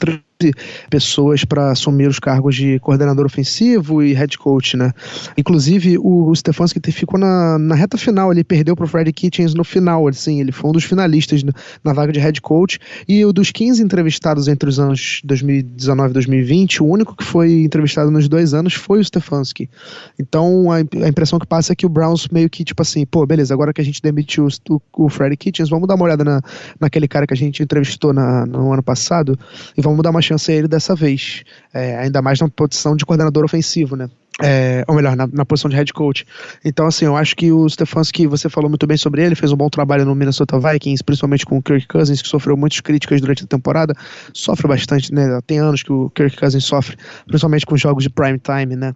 [0.90, 4.92] pessoas para assumir os cargos de coordenador ofensivo e head coach, né?
[5.37, 9.64] Inclusive, o Stefanski ficou na, na reta final, ele perdeu para o Freddy Kitchens no
[9.64, 11.42] final, assim, ele foi um dos finalistas
[11.83, 16.14] na, vaga de head coach, e o dos 15 entrevistados entre os anos 2019 e
[16.14, 19.70] 2020, o único que foi entrevistado nos dois anos foi o Stefanski.
[20.18, 23.25] Então, a, a impressão que passa é que o Browns meio que, tipo assim, pô,
[23.27, 26.40] beleza, agora que a gente demitiu o, o Freddy Kitchens, vamos dar uma olhada na,
[26.81, 29.38] naquele cara que a gente entrevistou na, no ano passado,
[29.77, 31.44] e vamos dar uma chance a ele dessa vez.
[31.72, 34.08] É, ainda mais na posição de coordenador ofensivo, né?
[34.42, 36.26] É, ou melhor, na, na, posição de head coach.
[36.64, 39.56] Então, assim, eu acho que o Stefanski, você falou muito bem sobre ele, fez um
[39.56, 43.44] bom trabalho no Minnesota Vikings, principalmente com o Kirk Cousins, que sofreu muitas críticas durante
[43.44, 43.94] a temporada.
[44.32, 45.38] Sofre bastante, né?
[45.46, 48.92] Tem anos que o Kirk Cousins sofre, principalmente com jogos de prime time, né?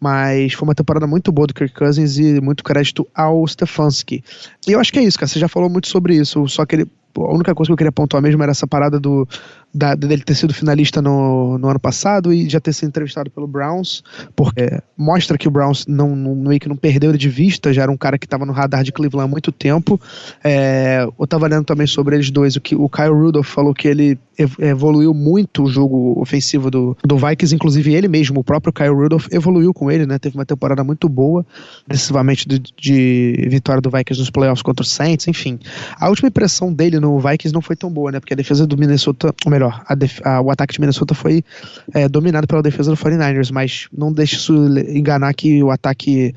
[0.00, 4.24] Mas foi uma temporada muito boa do Kirk Cousins e muito crédito ao Stefanski.
[4.66, 5.28] E eu acho que é isso, cara.
[5.28, 7.92] Você já falou muito sobre isso, só que ele, a única coisa que eu queria
[7.92, 9.24] pontuar mesmo era essa parada do
[9.72, 13.46] da, dele ter sido finalista no, no ano passado e já ter sido entrevistado pelo
[13.46, 14.02] Browns,
[14.34, 17.82] porque mostra que o Browns não, não, meio que não perdeu ele de vista, já
[17.82, 20.00] era um cara que estava no radar de Cleveland há muito tempo.
[20.42, 23.88] É, eu estava lendo também sobre eles dois, o que o Kyle Rudolph falou que
[23.88, 24.18] ele
[24.58, 29.26] evoluiu muito o jogo ofensivo do, do Vikings, inclusive ele mesmo, o próprio Kyle Rudolph,
[29.30, 30.18] evoluiu com ele, né?
[30.18, 31.44] Teve uma temporada muito boa,
[31.86, 35.58] decisivamente de, de vitória do Vikings nos playoffs contra o Saints, enfim.
[35.98, 38.20] A última impressão dele no Vikings não foi tão boa, né?
[38.20, 41.44] Porque a defesa do Minnesota, ou melhor, a a, o ataque de Minnesota foi
[41.92, 44.54] é, dominado pela defesa do 49ers, mas não deixe isso
[44.88, 46.34] enganar que o ataque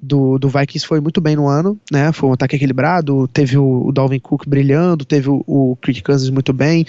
[0.00, 2.12] do, do Vikings foi muito bem no ano, né?
[2.12, 6.30] Foi um ataque equilibrado, teve o, o Dalvin Cook brilhando, teve o, o Kirk Cousins
[6.30, 6.86] muito bem,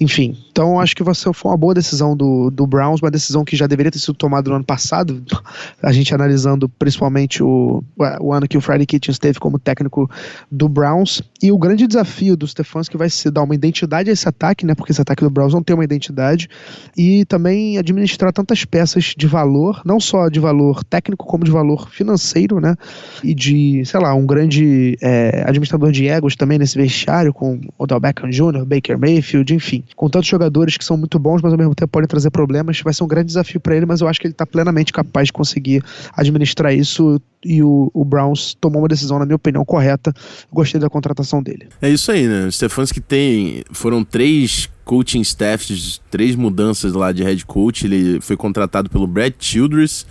[0.00, 0.36] enfim.
[0.50, 3.90] Então acho que foi uma boa decisão do, do Browns, uma decisão que já deveria
[3.90, 5.22] ter sido tomada no ano passado,
[5.82, 7.82] a gente analisando principalmente o,
[8.20, 10.10] o ano que o Friday Kitchens teve como técnico
[10.50, 14.28] do Browns, e o grande desafio do Stefanski vai ser dar uma identidade a esse
[14.28, 14.74] ataque, né?
[14.74, 16.48] Porque esse ataque do Browns não tem uma identidade,
[16.96, 21.88] e também administrar tantas peças de valor, não só de valor técnico, como de valor
[21.90, 22.74] financeiro né?
[23.22, 28.00] E de, sei lá, um grande é, administrador de egos também nesse vestiário, com Odell
[28.00, 29.84] Beckham Jr., Baker Mayfield, enfim.
[29.96, 32.80] Com tantos jogadores que são muito bons, mas ao mesmo tempo podem trazer problemas.
[32.80, 35.26] Vai ser um grande desafio para ele, mas eu acho que ele está plenamente capaz
[35.26, 35.82] de conseguir
[36.16, 40.12] administrar isso e o, o, Browns tomou uma decisão, na minha opinião, correta.
[40.52, 41.68] Gostei da contratação dele.
[41.80, 42.46] É isso aí, né?
[42.46, 43.62] O Stefanski tem.
[43.72, 47.86] Foram três coaching staffs, três mudanças lá de head coach.
[47.86, 50.04] Ele foi contratado pelo Brad Childress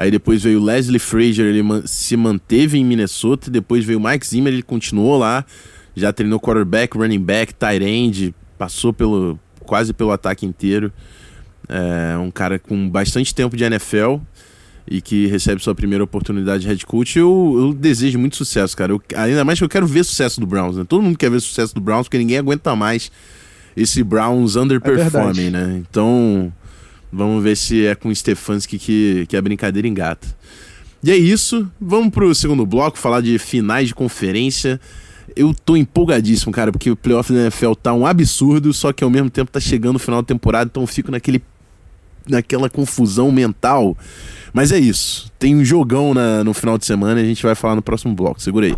[0.00, 3.50] Aí depois veio o Leslie Frazier, ele se manteve em Minnesota.
[3.50, 5.44] Depois veio o Mike Zimmer, ele continuou lá.
[5.94, 8.34] Já treinou quarterback, running back, tight end.
[8.60, 10.92] Passou pelo, quase pelo ataque inteiro.
[11.66, 14.16] É um cara com bastante tempo de NFL
[14.86, 17.18] e que recebe sua primeira oportunidade de head coach.
[17.18, 18.92] Eu, eu desejo muito sucesso, cara.
[18.92, 20.76] Eu, ainda mais que eu quero ver sucesso do Browns.
[20.76, 20.84] Né?
[20.86, 23.10] Todo mundo quer ver sucesso do Browns porque ninguém aguenta mais
[23.74, 25.82] esse Browns underperforming, é né?
[25.88, 26.52] Então
[27.12, 30.28] Vamos ver se é com o Stefanski que, que a brincadeira engata.
[31.02, 31.68] E é isso.
[31.80, 34.80] Vamos pro segundo bloco, falar de finais de conferência.
[35.36, 39.10] Eu tô empolgadíssimo, cara, porque o playoff da NFL tá um absurdo, só que ao
[39.10, 41.42] mesmo tempo tá chegando o final da temporada, então eu fico naquele
[42.28, 43.96] naquela confusão mental.
[44.52, 45.30] Mas é isso.
[45.38, 48.14] Tem um jogão na, no final de semana e a gente vai falar no próximo
[48.14, 48.40] bloco.
[48.42, 48.76] Segura aí.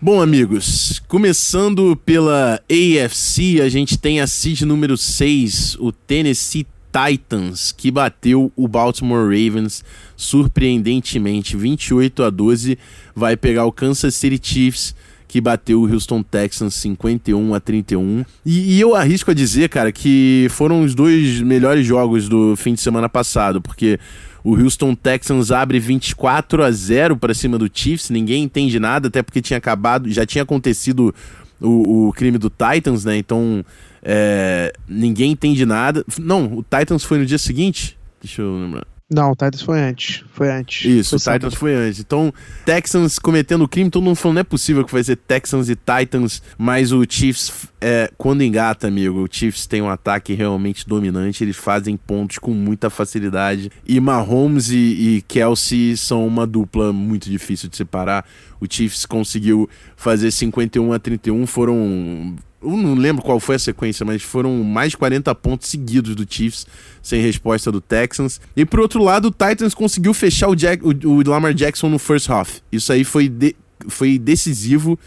[0.00, 7.72] Bom, amigos, começando pela AFC, a gente tem a seed número 6, o Tennessee Titans,
[7.72, 9.84] que bateu o Baltimore Ravens
[10.16, 12.78] surpreendentemente 28 a 12,
[13.16, 14.94] vai pegar o Kansas City Chiefs
[15.26, 18.24] que bateu o Houston Texans 51 a 31.
[18.46, 22.74] E, e, eu arrisco a dizer, cara, que foram os dois melhores jogos do fim
[22.74, 23.98] de semana passado, porque
[24.44, 29.24] o Houston Texans abre 24 a 0 para cima do Chiefs, ninguém entende nada, até
[29.24, 31.12] porque tinha acabado, já tinha acontecido
[31.60, 33.16] o, o crime do Titans, né?
[33.16, 33.64] Então
[34.04, 36.04] é, ninguém entende nada.
[36.18, 37.98] Não, o Titans foi no dia seguinte.
[38.20, 38.86] Deixa eu lembrar.
[39.10, 40.24] Não, o Titans foi antes.
[40.32, 40.84] Foi antes.
[40.84, 41.56] Isso, foi o Titans sábado.
[41.56, 42.00] foi antes.
[42.00, 42.32] Então,
[42.64, 46.42] Texans cometendo crime, todo mundo falando, não é possível que vai ser Texans e Titans,
[46.56, 51.56] mas o Chiefs, é, quando engata, amigo, o Chiefs tem um ataque realmente dominante, eles
[51.56, 53.70] fazem pontos com muita facilidade.
[53.86, 58.24] E Mahomes e, e Kelsey são uma dupla muito difícil de separar.
[58.58, 64.04] O Chiefs conseguiu fazer 51 a 31, foram eu não lembro qual foi a sequência,
[64.04, 66.66] mas foram mais de 40 pontos seguidos do Chiefs
[67.02, 68.40] sem resposta do Texans.
[68.56, 71.98] E por outro lado, o Titans conseguiu fechar o, Jack, o, o Lamar Jackson no
[71.98, 72.60] first half.
[72.72, 73.54] Isso aí foi, de,
[73.88, 74.98] foi decisivo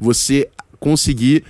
[0.00, 0.48] você
[0.80, 1.44] conseguir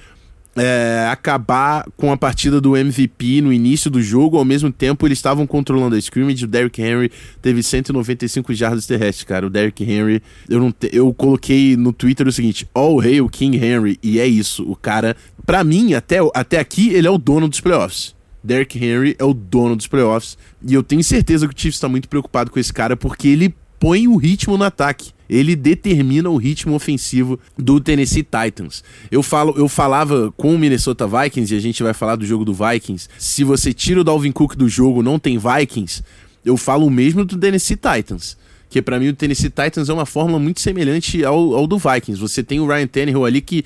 [0.57, 4.37] é, acabar com a partida do MVP no início do jogo.
[4.37, 6.44] Ao mesmo tempo, eles estavam controlando a scrimmage.
[6.44, 7.11] O Derrick Henry
[7.42, 9.46] teve 195 jardas terrestres, cara.
[9.46, 13.57] O Derrick Henry, eu, não te, eu coloquei no Twitter o seguinte: All hail King
[13.57, 13.98] Henry.
[14.03, 14.62] E é isso.
[14.70, 18.14] O cara, para mim, até, até aqui, ele é o dono dos playoffs.
[18.42, 20.37] Derrick Henry é o dono dos playoffs.
[20.62, 23.54] E eu tenho certeza que o Chiefs está muito preocupado com esse cara porque ele
[23.80, 25.12] põe o ritmo no ataque.
[25.28, 28.85] Ele determina o ritmo ofensivo do Tennessee Titans.
[29.11, 32.44] Eu falo, eu falava com o Minnesota Vikings e a gente vai falar do jogo
[32.44, 33.09] do Vikings.
[33.18, 36.02] Se você tira o Dalvin Cook do jogo, não tem Vikings.
[36.44, 38.37] Eu falo o mesmo do Tennessee Titans
[38.74, 42.20] que para mim o Tennessee Titans é uma fórmula muito semelhante ao, ao, do Vikings.
[42.20, 43.64] Você tem o Ryan Tannehill ali que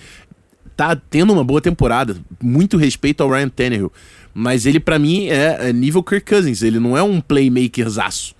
[0.78, 3.92] tá tendo uma boa temporada, muito respeito ao Ryan Tannehill,
[4.32, 8.32] mas ele para mim é, é, nível Kirk Cousins, ele não é um playmakerzaço.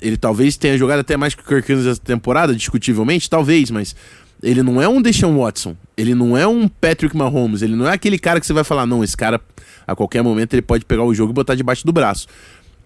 [0.00, 3.94] Ele talvez tenha jogado até mais que o Kirk Cousins essa temporada, discutivelmente, talvez, mas
[4.42, 7.92] ele não é um Deshaun Watson, ele não é um Patrick Mahomes, ele não é
[7.92, 9.38] aquele cara que você vai falar, não, esse cara
[9.86, 12.26] a qualquer momento ele pode pegar o jogo e botar debaixo do braço.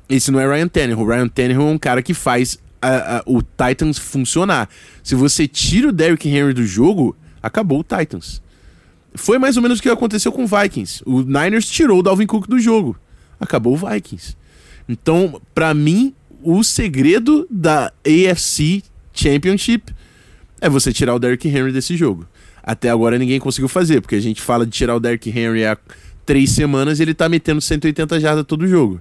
[0.09, 1.07] Esse não é Ryan Tannehill.
[1.07, 4.69] Ryan Tannehill é um cara que faz a, a, o Titans funcionar.
[5.05, 8.43] Se você tira o Derrick Henry do jogo, acabou o Titans.
[9.15, 11.03] Foi mais ou menos o que aconteceu com o Vikings.
[11.05, 12.97] O Niners tirou o Dalvin Cook do jogo.
[13.39, 14.37] Acabou o Vikings.
[14.89, 19.95] Então, para mim, o segredo da AFC Championship
[20.61, 22.27] é você tirar o Derrick Henry desse jogo.
[22.63, 25.77] Até agora ninguém conseguiu fazer, porque a gente fala de tirar o Derrick Henry há
[26.25, 29.01] três semanas e ele tá metendo 180 jardas todo jogo.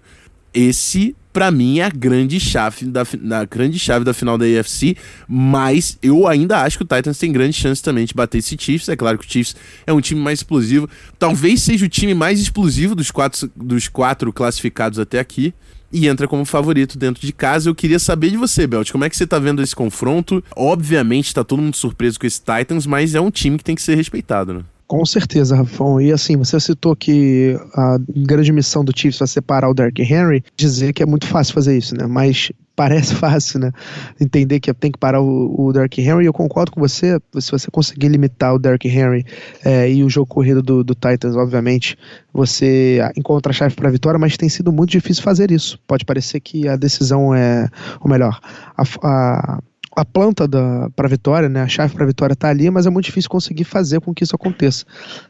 [0.54, 4.96] Esse, para mim, é a grande chave da, da, grande chave da final da AFC,
[5.28, 8.89] mas eu ainda acho que o Titans tem grande chance também de bater esse Chiefs.
[8.89, 10.89] É claro que o Chiefs é um time mais explosivo.
[11.17, 15.54] Talvez seja o time mais explosivo dos quatro, dos quatro classificados até aqui
[15.91, 17.70] e entra como favorito dentro de casa.
[17.70, 20.44] Eu queria saber de você, Belt, como é que você tá vendo esse confronto?
[20.56, 23.82] Obviamente tá todo mundo surpreso com esse Titans, mas é um time que tem que
[23.82, 24.63] ser respeitado, né?
[24.92, 26.02] Com certeza, Rafão.
[26.02, 30.44] E assim, você citou que a grande missão do Chiefs vai separar o Derrick Henry,
[30.58, 32.06] dizer que é muito fácil fazer isso, né?
[32.06, 33.72] Mas parece fácil, né?
[34.20, 36.26] Entender que tem que parar o, o Derrick Henry.
[36.26, 37.22] Eu concordo com você.
[37.40, 39.26] Se você conseguir limitar o Derrick Henry
[39.64, 41.98] é, e o jogo corrido do, do Titans, obviamente,
[42.34, 45.80] você encontra a chave para a vitória, mas tem sido muito difícil fazer isso.
[45.88, 47.70] Pode parecer que a decisão é,
[48.02, 48.38] ou melhor,
[48.76, 49.60] a, a
[49.96, 50.48] a planta
[50.96, 51.62] para a vitória, né?
[51.62, 54.24] A chave para a vitória está ali, mas é muito difícil conseguir fazer com que
[54.24, 54.86] isso aconteça.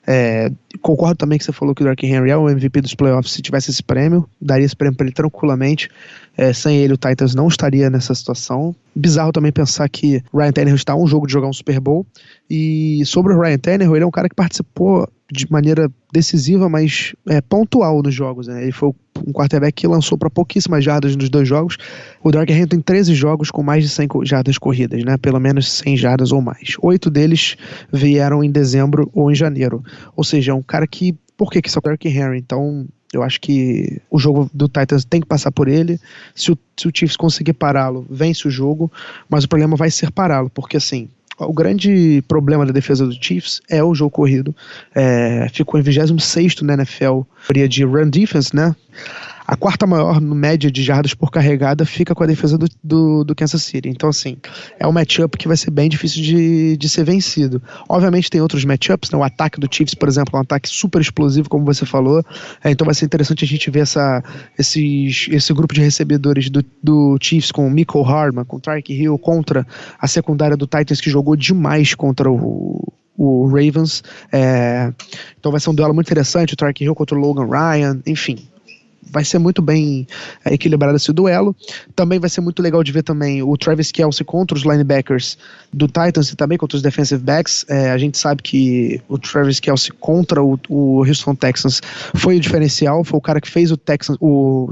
[0.05, 3.33] É, concordo também que você falou que o Dark Henry é o MVP dos playoffs.
[3.33, 5.89] Se tivesse esse prêmio, daria esse prêmio para ele tranquilamente.
[6.37, 8.75] É, sem ele, o Titans não estaria nessa situação.
[8.95, 12.05] Bizarro também pensar que Ryan Tannehill está um jogo de jogar um Super Bowl.
[12.49, 17.15] E sobre o Ryan Tannehill, ele é um cara que participou de maneira decisiva, mas
[17.27, 18.47] é, pontual nos jogos.
[18.47, 18.63] Né?
[18.63, 18.89] Ele foi
[19.25, 21.77] um quarterback que lançou para pouquíssimas jardas nos dois jogos.
[22.21, 25.17] O Dark Henry tem 13 jogos com mais de 100 jardas corridas, né?
[25.17, 26.75] pelo menos 100 jardas ou mais.
[26.81, 27.55] Oito deles
[27.91, 29.83] vieram em dezembro ou em janeiro.
[30.15, 31.15] Ou seja, é um cara que.
[31.37, 32.37] Por que, que é o Dark Henry?
[32.37, 35.99] Então, eu acho que o jogo do Titans tem que passar por ele.
[36.33, 38.91] Se o, se o Chiefs conseguir pará-lo, vence o jogo.
[39.29, 43.61] Mas o problema vai ser pará-lo, porque assim, o grande problema da defesa do Chiefs
[43.69, 44.55] é o jogo corrido.
[44.95, 47.21] É, ficou em 26 na NFL,
[47.67, 48.75] de run defense, né?
[49.51, 53.35] A quarta maior média de jardas por carregada fica com a defesa do, do, do
[53.35, 53.89] Kansas City.
[53.89, 54.37] Então, assim,
[54.79, 57.61] é um matchup que vai ser bem difícil de, de ser vencido.
[57.89, 59.19] Obviamente tem outros matchups, né?
[59.19, 62.23] o ataque do Chiefs, por exemplo, é um ataque super explosivo, como você falou.
[62.63, 64.23] É, então vai ser interessante a gente ver essa,
[64.57, 68.93] esses, esse grupo de recebedores do, do Chiefs com o Michael Hardman, com o Tyreek
[68.93, 69.67] Hill, contra
[69.99, 72.81] a secundária do Titans, que jogou demais contra o,
[73.17, 74.01] o Ravens.
[74.31, 74.93] É,
[75.37, 78.49] então vai ser um duelo muito interessante, o Tyreek Hill contra o Logan Ryan, enfim
[79.11, 80.07] vai ser muito bem
[80.45, 81.55] é, equilibrado esse duelo.
[81.95, 85.37] Também vai ser muito legal de ver também o Travis Kelsey contra os linebackers
[85.71, 87.65] do Titans e também contra os defensive backs.
[87.67, 91.81] É, a gente sabe que o Travis Kelsey contra o, o Houston Texans
[92.15, 94.69] foi o diferencial, foi o cara que fez o Texans, o,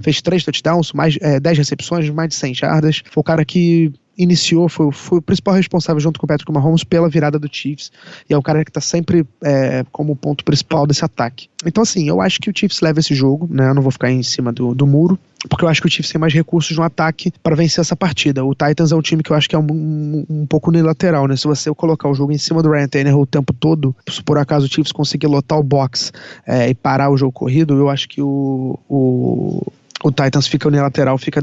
[0.00, 3.02] fez três touchdowns, mais é, 10 recepções, mais de 100 jardas.
[3.10, 6.84] Foi o cara que iniciou, foi, foi, o principal responsável junto com o Patrick Mahomes
[6.84, 7.90] pela virada do Chiefs,
[8.28, 11.48] e é o cara que está sempre é, como ponto principal desse ataque.
[11.64, 13.68] Então, assim, eu acho que o Chiefs leva esse jogo, né?
[13.68, 16.12] Eu não vou ficar em cima do, do muro, porque eu acho que o Chiefs
[16.12, 18.44] tem mais recursos no ataque para vencer essa partida.
[18.44, 21.26] O Titans é um time que eu acho que é um, um, um, pouco unilateral,
[21.26, 21.36] né?
[21.36, 24.38] Se você colocar o jogo em cima do Ryan Tannehill o tempo todo, se por
[24.38, 26.12] acaso o Chiefs conseguir lotar o box
[26.46, 29.72] é, e parar o jogo corrido, eu acho que o, o,
[30.04, 31.42] o Titans fica unilateral, fica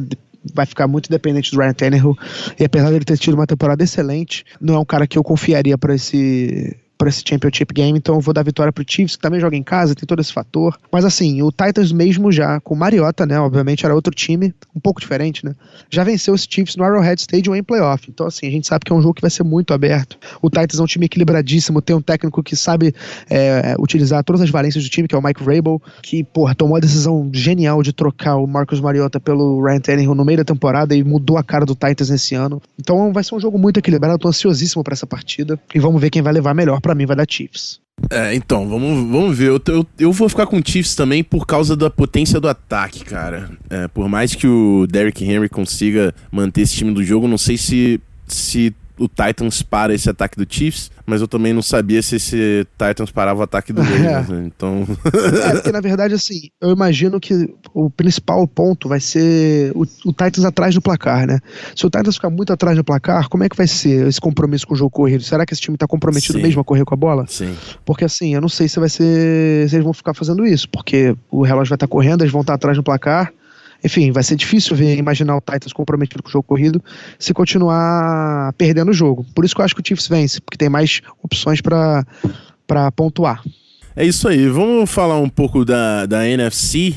[0.53, 2.17] vai ficar muito dependente do Ryan Tannehill.
[2.59, 5.77] E apesar dele ter tido uma temporada excelente, não é um cara que eu confiaria
[5.77, 9.39] para esse para esse Championship Game, então eu vou dar vitória pro Chiefs, que também
[9.39, 10.77] joga em casa, tem todo esse fator.
[10.91, 14.81] Mas assim, o Titans mesmo já, com o Mariota, né, obviamente era outro time, um
[14.81, 15.55] pouco diferente, né,
[15.89, 18.05] já venceu os Chiefs no Arrowhead Stadium em playoff.
[18.09, 20.17] Então assim, a gente sabe que é um jogo que vai ser muito aberto.
[20.41, 22.93] O Titans é um time equilibradíssimo, tem um técnico que sabe
[23.29, 26.75] é, utilizar todas as valências do time, que é o Mike Vrabel, que, porra, tomou
[26.75, 30.93] a decisão genial de trocar o Marcus Mariota pelo Ryan Tannehill no meio da temporada
[30.93, 32.61] e mudou a cara do Titans nesse ano.
[32.77, 36.01] Então vai ser um jogo muito equilibrado, eu tô ansiosíssimo para essa partida e vamos
[36.01, 37.79] ver quem vai levar melhor para mim vai dar Chiefs.
[38.09, 39.49] É, então, vamos, vamos ver.
[39.49, 43.03] Eu, eu, eu, vou ficar com o Chiefs também por causa da potência do ataque,
[43.05, 43.51] cara.
[43.69, 47.57] É, por mais que o Derrick Henry consiga manter esse time do jogo, não sei
[47.57, 52.17] se, se o Titans para esse ataque do Chiefs, mas eu também não sabia se
[52.17, 54.33] esse Titans parava o ataque do Ravens, é.
[54.33, 54.43] né?
[54.45, 54.85] Então.
[55.45, 60.13] é, porque na verdade, assim, eu imagino que o principal ponto vai ser o, o,
[60.13, 61.39] Titans atrás do placar, né?
[61.75, 64.67] Se o Titans ficar muito atrás do placar, como é que vai ser esse compromisso
[64.67, 65.23] com o jogo corrido?
[65.23, 66.43] Será que esse time tá comprometido Sim.
[66.43, 67.25] mesmo a correr com a bola?
[67.27, 67.55] Sim.
[67.85, 69.69] Porque assim, eu não sei se vai ser.
[69.69, 72.41] se eles vão ficar fazendo isso, porque o relógio vai estar tá correndo, eles vão
[72.41, 73.33] estar tá atrás do placar
[73.83, 76.83] enfim, vai ser difícil ver, imaginar o Titans comprometido com o jogo corrido
[77.17, 79.25] se continuar perdendo o jogo.
[79.33, 82.05] Por isso que eu acho que o Chiefs vence, porque tem mais opções para
[82.95, 83.41] pontuar.
[83.95, 84.47] É isso aí.
[84.47, 86.95] Vamos falar um pouco da, da NFC.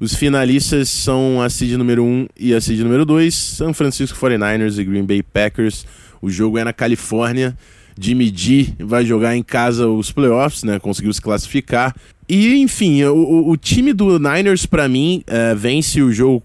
[0.00, 4.78] Os finalistas são a seed número 1 e a seed número 2, San Francisco 49ers
[4.78, 5.86] e Green Bay Packers.
[6.20, 7.56] O jogo é na Califórnia.
[8.02, 10.80] Jimmy G vai jogar em casa os playoffs, né?
[10.80, 11.94] Conseguiu se classificar.
[12.28, 16.42] E, enfim, o, o time do Niners, para mim, é, vence o jogo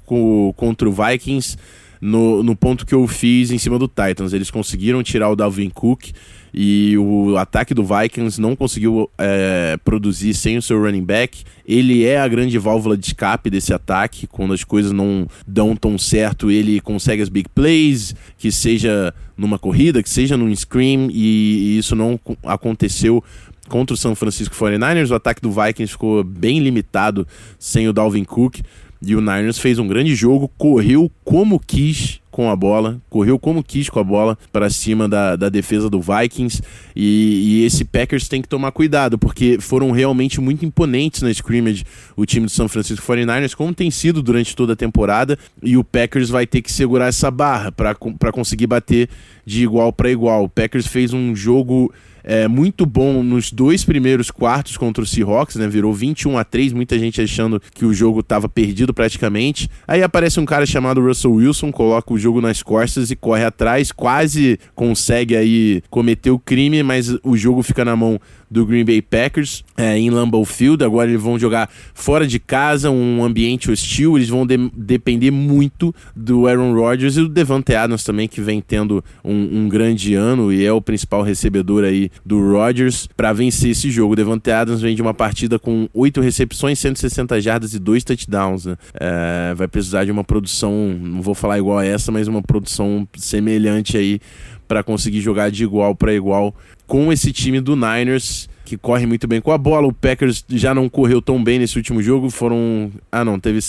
[0.56, 1.58] contra o Vikings
[2.00, 4.34] no, no ponto que eu fiz em cima do Titans.
[4.34, 6.12] Eles conseguiram tirar o Dalvin Cook
[6.60, 11.44] e o ataque do Vikings não conseguiu é, produzir sem o seu running back.
[11.64, 14.26] Ele é a grande válvula de escape desse ataque.
[14.26, 19.60] Quando as coisas não dão tão certo, ele consegue as big plays, que seja numa
[19.60, 23.24] corrida, que seja num screen, e, e isso não aconteceu
[23.70, 25.12] contra o São Francisco 49ers.
[25.12, 27.28] O ataque do Vikings ficou bem limitado
[27.60, 28.62] sem o Dalvin Cook.
[29.02, 33.64] E o Niners fez um grande jogo, correu como quis com a bola, correu como
[33.64, 36.62] quis com a bola para cima da, da defesa do Vikings.
[36.96, 41.84] E, e, esse Packers tem que tomar cuidado, porque foram realmente muito imponentes na scrimmage
[42.16, 45.38] o time do São Francisco 49ers, como tem sido durante toda a temporada.
[45.64, 49.10] E o Packers vai ter que segurar essa barra para conseguir bater
[49.44, 50.44] de igual para igual.
[50.44, 51.92] O Packers fez um jogo
[52.30, 55.66] é, muito bom nos dois primeiros quartos contra o Seahawks, né?
[55.66, 59.70] Virou 21 a 3, muita gente achando que o jogo estava perdido praticamente.
[59.88, 63.94] Aí aparece um cara chamado Russell Wilson, coloca o jogo nas costas e corre atrás,
[63.94, 69.02] quase consegue aí cometer o crime, mas o jogo fica na mão do Green Bay
[69.02, 70.84] Packers é, em Lambeau Field.
[70.84, 74.18] Agora eles vão jogar fora de casa, um ambiente hostil.
[74.18, 78.62] Eles vão de depender muito do Aaron Rodgers e do Devante Adams também, que vem
[78.62, 83.72] tendo um, um grande ano e é o principal recebedor aí do Rodgers para vencer
[83.72, 84.14] esse jogo.
[84.14, 88.66] O Devante Adams vem de uma partida com oito recepções, 160 jardas e dois touchdowns.
[88.66, 88.78] Né?
[88.94, 93.08] É, vai precisar de uma produção, não vou falar igual a essa, mas uma produção
[93.16, 94.20] semelhante aí
[94.68, 96.54] para conseguir jogar de igual para igual
[96.86, 99.88] com esse time do Niners que corre muito bem com a bola.
[99.88, 102.30] O Packers já não correu tão bem nesse último jogo.
[102.30, 102.92] Foram.
[103.10, 103.60] Ah, não, teve.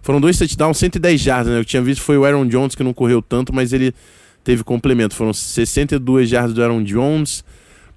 [0.00, 1.58] Foram dois touchdowns, 110 jardas, né?
[1.60, 3.94] Eu tinha visto foi o Aaron Jones que não correu tanto, mas ele
[4.42, 5.14] teve complemento.
[5.14, 7.44] Foram 62 jardas do Aaron Jones,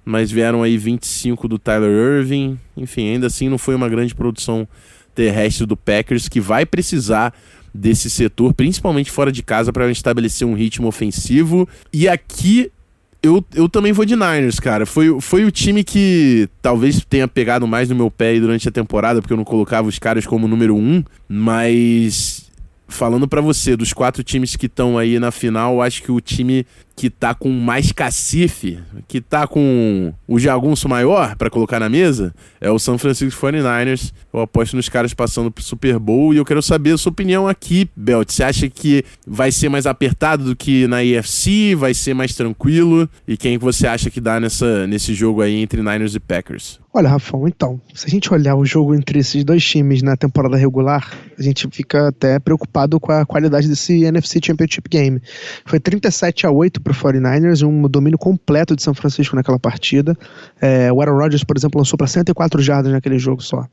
[0.04, 2.58] mas vieram aí 25 do Tyler Irving.
[2.76, 4.68] Enfim, ainda assim não foi uma grande produção
[5.14, 7.32] terrestre do Packers, que vai precisar
[7.74, 11.68] desse setor, principalmente fora de casa, para estabelecer um ritmo ofensivo.
[11.92, 12.70] E aqui
[13.22, 14.84] eu, eu também vou de Niners, cara.
[14.84, 19.20] Foi, foi o time que talvez tenha pegado mais no meu pé durante a temporada,
[19.20, 22.50] porque eu não colocava os caras como número um, mas
[22.88, 26.66] falando para você, dos quatro times que estão aí na final, acho que o time
[26.94, 28.78] que tá com mais cacife,
[29.08, 34.12] que tá com o jagunço maior para colocar na mesa, é o San Francisco 49ers.
[34.32, 37.48] Eu aposto nos caras passando pro Super Bowl e eu quero saber a sua opinião
[37.48, 38.30] aqui, Belt.
[38.30, 41.74] Você acha que vai ser mais apertado do que na EFC?
[41.74, 43.08] Vai ser mais tranquilo?
[43.26, 46.80] E quem você acha que dá nessa, nesse jogo aí entre Niners e Packers?
[46.94, 50.58] Olha, Rafão, então, se a gente olhar o jogo entre esses dois times na temporada
[50.58, 55.18] regular, a gente fica até preocupado com a qualidade desse NFC Championship Game.
[55.64, 60.16] Foi 37 a 8 para o 49ers, um domínio completo de São Francisco naquela partida.
[60.60, 63.66] É, o Aaron Rodgers, por exemplo, lançou para 104 jardas naquele jogo só.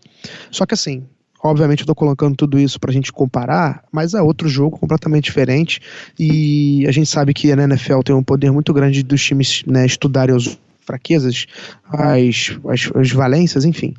[0.52, 1.04] Só que assim,
[1.42, 5.80] Obviamente, eu tô colocando tudo isso pra gente comparar, mas é outro jogo completamente diferente.
[6.20, 9.86] E a gente sabe que a NFL tem um poder muito grande dos times né,
[9.86, 11.46] estudarem os fraquezas,
[11.88, 13.94] as, as, as, valências, enfim.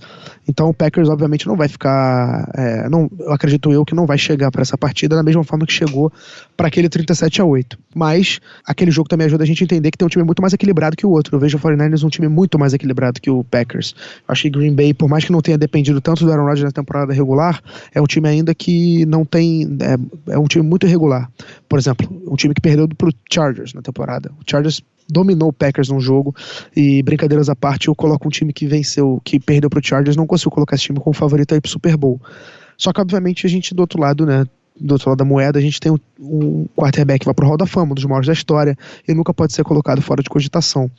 [0.49, 4.18] Então o Packers obviamente não vai ficar, é, não, eu acredito eu que não vai
[4.18, 6.12] chegar para essa partida da mesma forma que chegou
[6.57, 7.78] para aquele 37 a 8.
[7.95, 10.53] Mas aquele jogo também ajuda a gente a entender que tem um time muito mais
[10.53, 11.36] equilibrado que o outro.
[11.36, 13.95] Eu vejo o 49ers um time muito mais equilibrado que o Packers.
[14.26, 16.72] Acho que Green Bay, por mais que não tenha dependido tanto do Aaron Rodgers na
[16.72, 17.62] temporada regular,
[17.95, 21.30] é um time ainda que não tem, é, é um time muito irregular.
[21.68, 24.32] Por exemplo, um time que perdeu pro Chargers na temporada.
[24.41, 24.82] O Chargers
[25.13, 26.35] dominou o Packers num jogo
[26.77, 30.27] e brincadeiras à parte, eu coloco um time que venceu, que perdeu pro Chargers, não
[30.27, 32.21] consigo colocar esse time como favorito aí pro Super Bowl.
[32.77, 34.45] Só que obviamente a gente do outro lado, né,
[34.81, 37.66] do outro lado da moeda, a gente tem um, quarterback que vai pro Hall da
[37.66, 38.76] Fama, um dos maiores da história,
[39.07, 40.91] e nunca pode ser colocado fora de cogitação.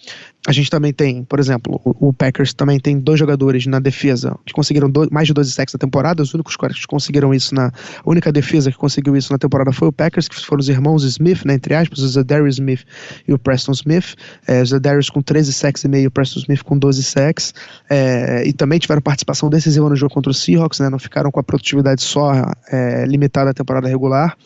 [0.48, 4.54] A gente também tem, por exemplo, o, Packers também tem dois jogadores na defesa que
[4.54, 7.68] conseguiram do, mais de 12 sacks na temporada, os únicos que conseguiram isso na.
[7.68, 11.04] A única defesa que conseguiu isso na temporada foi o Packers, que foram os irmãos
[11.04, 12.84] Smith, né, entre aspas, o Zadarius Smith
[13.28, 14.16] e o Preston Smith.
[14.48, 17.54] É, o Zadarius com 13 sacks e meio, o Preston Smith com 12 sacks.
[17.88, 21.40] É, e também tiveram participação decisiva no jogo contra o Seahawks, né, não ficaram com
[21.40, 22.32] a produtividade só
[22.72, 24.38] é, limitada à temporada regular.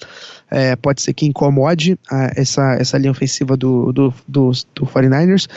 [0.49, 5.47] É, pode ser que incomode a, essa, essa linha ofensiva do, do, do, do 49ers.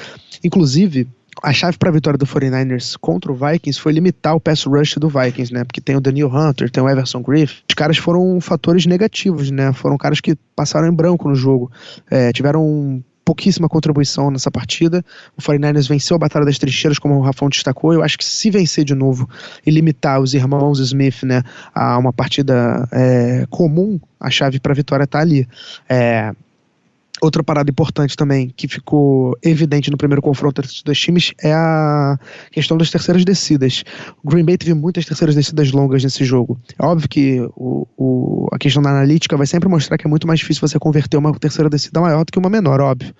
[0.43, 1.07] Inclusive,
[1.43, 4.95] a chave para a vitória do 49ers contra o Vikings foi limitar o pass rush
[4.95, 5.65] do Vikings, né?
[5.65, 7.63] Porque tem o Daniel Hunter, tem o Everson Griff.
[7.69, 9.73] Os caras foram fatores negativos, né?
[9.73, 11.71] Foram caras que passaram em branco no jogo.
[12.11, 15.05] É, tiveram pouquíssima contribuição nessa partida.
[15.37, 17.93] O 49ers venceu a Batalha das Trincheiras, como o Rafão destacou.
[17.93, 19.29] Eu acho que se vencer de novo
[19.67, 21.43] e limitar os irmãos Smith né,
[21.75, 25.47] a uma partida é, comum, a chave para a vitória está ali.
[25.87, 26.33] É,
[27.21, 31.53] Outra parada importante também, que ficou evidente no primeiro confronto entre os dois times, é
[31.53, 32.19] a
[32.53, 33.85] questão das terceiras descidas.
[34.23, 36.61] O Green Bay teve muitas terceiras descidas longas nesse jogo.
[36.79, 40.27] É óbvio que o, o, a questão da analítica vai sempre mostrar que é muito
[40.27, 43.15] mais difícil você converter uma terceira descida maior do que uma menor, óbvio.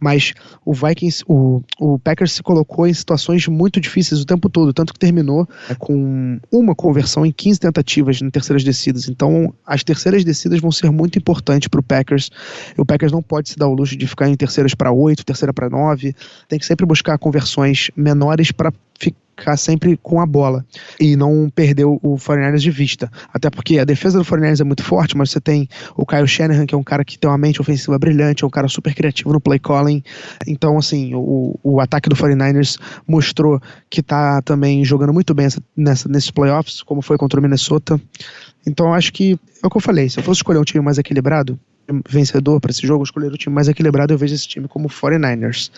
[0.00, 0.32] Mas
[0.64, 4.92] o Vikings, o, o Packers se colocou em situações muito difíceis o tempo todo, tanto
[4.92, 5.46] que terminou
[5.78, 9.08] com uma conversão em 15 tentativas em terceiras descidas.
[9.08, 12.30] Então, as terceiras descidas vão ser muito importantes para o Packers.
[12.76, 15.24] O Packers não pode pode se dar o luxo de ficar em terceiras para oito,
[15.24, 16.14] terceira para nove.
[16.48, 20.64] Tem que sempre buscar conversões menores para ficar sempre com a bola
[21.00, 23.10] e não perder o 49 de vista.
[23.34, 26.66] Até porque a defesa do 49 é muito forte, mas você tem o Kyle Shanahan,
[26.66, 29.32] que é um cara que tem uma mente ofensiva brilhante, é um cara super criativo
[29.32, 30.02] no play calling.
[30.46, 32.78] Então, assim, o, o ataque do 49ers
[33.08, 37.42] mostrou que tá também jogando muito bem essa, nessa, nesses playoffs, como foi contra o
[37.42, 38.00] Minnesota.
[38.64, 40.08] Então, acho que é o que eu falei.
[40.08, 41.58] Se eu fosse escolher um time mais equilibrado,
[42.08, 45.70] vencedor para esse jogo, escolher o time mais equilibrado, eu vejo esse time como 49ers.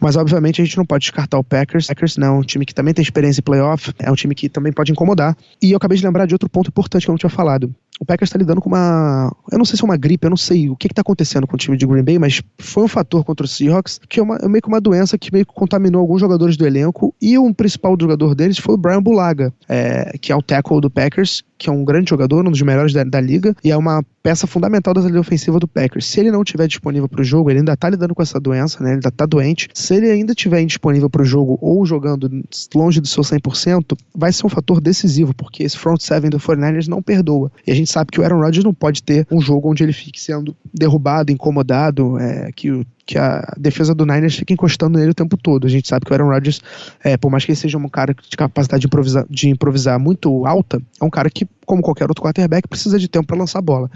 [0.00, 1.86] Mas obviamente a gente não pode descartar o Packers.
[1.86, 4.48] Packers não, é um time que também tem experiência em playoff, é um time que
[4.48, 5.36] também pode incomodar.
[5.62, 7.74] E eu acabei de lembrar de outro ponto importante que eu não tinha falado
[8.04, 9.34] o Packers está lidando com uma.
[9.50, 11.56] Eu não sei se é uma gripe, eu não sei o que está acontecendo com
[11.56, 14.36] o time de Green Bay, mas foi um fator contra o Seahawks, que é, uma,
[14.36, 17.52] é meio que uma doença que meio que contaminou alguns jogadores do elenco, e o
[17.54, 21.68] principal jogador deles foi o Brian Bulaga, é, que é o tackle do Packers, que
[21.68, 24.94] é um grande jogador, um dos melhores da, da liga, e é uma peça fundamental
[24.94, 26.06] da linha ofensiva do Packers.
[26.06, 28.82] Se ele não estiver disponível para o jogo, ele ainda está lidando com essa doença,
[28.82, 28.90] né?
[28.90, 29.68] Ele ainda está doente.
[29.74, 32.30] Se ele ainda estiver indisponível para o jogo ou jogando
[32.74, 36.88] longe do seu 100%, vai ser um fator decisivo, porque esse front seven do 49ers
[36.88, 37.52] não perdoa.
[37.66, 39.92] E a gente sabe que o Aaron Rodgers não pode ter um jogo onde ele
[39.92, 45.10] fique sendo derrubado, incomodado, é, que o que a defesa do Niners fica encostando nele
[45.10, 45.66] o tempo todo.
[45.66, 46.60] A gente sabe que o Aaron Rodgers,
[47.02, 50.46] é, por mais que ele seja um cara de capacidade de improvisar, de improvisar muito
[50.46, 53.62] alta, é um cara que, como qualquer outro quarterback, precisa de tempo para lançar a
[53.62, 53.90] bola.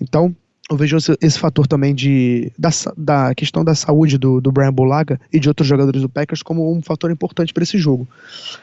[0.00, 0.34] Então,
[0.70, 4.72] eu vejo esse, esse, fator também de, da, da questão da saúde do, do Brian
[4.72, 8.08] Bulaga e de outros jogadores do Packers como um fator importante para esse jogo.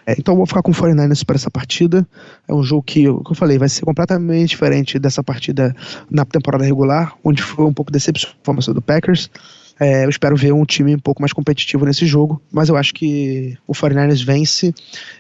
[0.05, 2.07] É, então vou ficar com o 49ers para essa partida.
[2.47, 5.75] É um jogo que, como eu falei, vai ser completamente diferente dessa partida
[6.09, 9.29] na temporada regular, onde foi um pouco decepcionante a formação do Packers.
[9.79, 12.93] É, eu espero ver um time um pouco mais competitivo nesse jogo, mas eu acho
[12.93, 14.73] que o 49ers vence.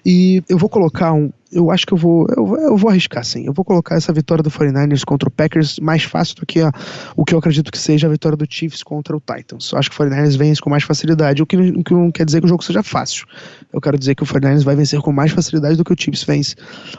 [0.05, 3.45] E eu vou colocar um, eu acho que eu vou, eu, eu, vou arriscar sim.
[3.45, 6.71] Eu vou colocar essa vitória do 49ers contra o Packers mais fácil do que a,
[7.15, 9.71] o que eu acredito que seja a vitória do Chiefs contra o Titans.
[9.71, 12.25] Eu acho que o 49ers vence com mais facilidade, o que, o que não quer
[12.25, 13.25] dizer que o jogo seja fácil.
[13.71, 16.23] Eu quero dizer que o 49ers vai vencer com mais facilidade do que o Chiefs
[16.23, 16.55] vence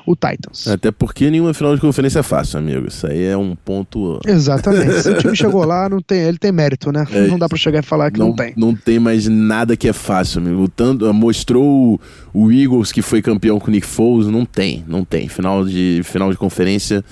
[0.06, 0.68] o Titans.
[0.68, 2.88] Até porque nenhuma final de conferência é fácil, amigo.
[2.88, 4.20] Isso aí é um ponto.
[4.26, 5.02] Exatamente.
[5.02, 7.06] Se o time chegou lá, não tem, ele tem mérito, né?
[7.10, 8.52] É, não dá para chegar e falar que não, não, tem.
[8.56, 10.68] Não tem mais nada que é fácil, amigo.
[10.68, 12.00] Tanto, mostrou o,
[12.34, 15.28] o Eagles que foi campeão com o Nick Foles, não tem, não tem.
[15.28, 17.04] Final de, final de conferência,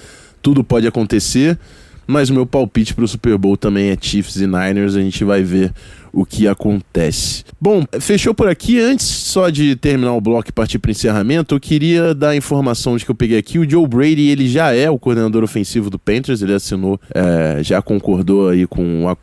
[0.42, 1.58] tudo pode acontecer.
[2.06, 4.96] Mas o meu palpite para o Super Bowl também é Chiefs e Niners.
[4.96, 5.72] A gente vai ver
[6.12, 7.44] o que acontece.
[7.60, 8.80] Bom, fechou por aqui.
[8.80, 12.36] Antes só de terminar o bloco e partir para o encerramento, eu queria dar a
[12.36, 13.58] informação de que eu peguei aqui.
[13.58, 16.42] O Joe Brady, ele já é o coordenador ofensivo do Panthers.
[16.42, 19.16] Ele assinou, é, já concordou aí com, a,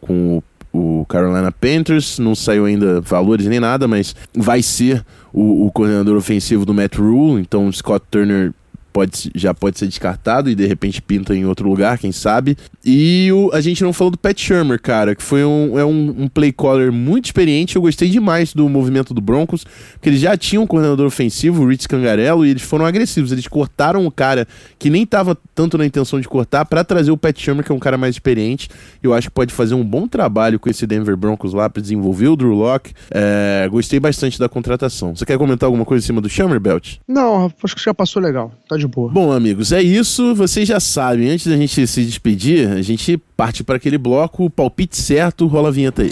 [0.00, 0.42] com o,
[0.72, 2.18] o Carolina Panthers.
[2.18, 6.96] Não saiu ainda valores nem nada, mas vai ser o, o coordenador ofensivo do Matt
[6.96, 8.52] Rule, então Scott Turner
[8.92, 12.56] pode, já pode ser descartado e de repente pinta em outro lugar, quem sabe.
[12.84, 16.22] E o, a gente não falou do Pat Shermer, cara, que foi um, é um,
[16.22, 17.76] um play caller muito experiente.
[17.76, 21.68] Eu gostei demais do movimento do Broncos, porque eles já tinham um coordenador ofensivo, o
[21.68, 23.30] Rich Cangarello, e eles foram agressivos.
[23.32, 24.46] Eles cortaram o cara
[24.78, 27.74] que nem estava tanto na intenção de cortar para trazer o Pat Shermer, que é
[27.74, 28.68] um cara mais experiente.
[29.02, 32.28] Eu acho que pode fazer um bom trabalho com esse Denver Broncos lá para desenvolver
[32.28, 32.94] o Drew Locke.
[33.10, 35.14] É, gostei bastante da contratação.
[35.14, 36.96] Você quer comentar alguma coisa em cima do Shermer, Belt?
[37.06, 38.52] Não, acho que já passou legal.
[38.68, 39.10] Tá de boa.
[39.10, 40.34] Bom, amigos, é isso.
[40.34, 41.30] Vocês já sabem.
[41.30, 44.44] Antes da gente se despedir, a gente parte para aquele bloco.
[44.44, 46.10] O palpite certo, rola a vinheta aí.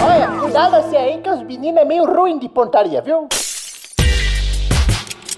[0.00, 3.28] Olha, cuidado-se aí que os meninos é meio ruim de pontaria, viu?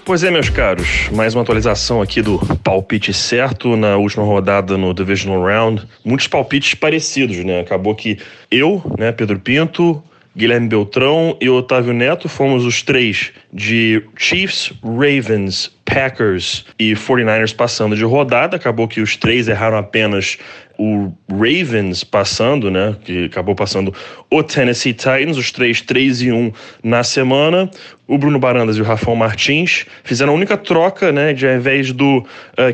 [0.03, 4.93] Pois é, meus caros, mais uma atualização aqui do palpite certo na última rodada no
[4.93, 5.87] Divisional Round.
[6.03, 7.59] Muitos palpites parecidos, né?
[7.59, 8.17] Acabou que
[8.49, 10.03] eu, né, Pedro Pinto,
[10.35, 17.97] Guilherme Beltrão e Otávio Neto fomos os três de Chiefs, Ravens, Packers e 49ers passando
[17.97, 18.55] de rodada.
[18.55, 20.37] Acabou que os três erraram apenas
[20.77, 22.95] o Ravens passando, né?
[23.03, 23.93] Que acabou passando
[24.29, 26.51] o Tennessee Titans, os três 3 e 1
[26.81, 27.69] na semana.
[28.07, 31.33] O Bruno Barandas e o Rafael Martins fizeram a única troca, né?
[31.33, 32.25] De ao invés do uh,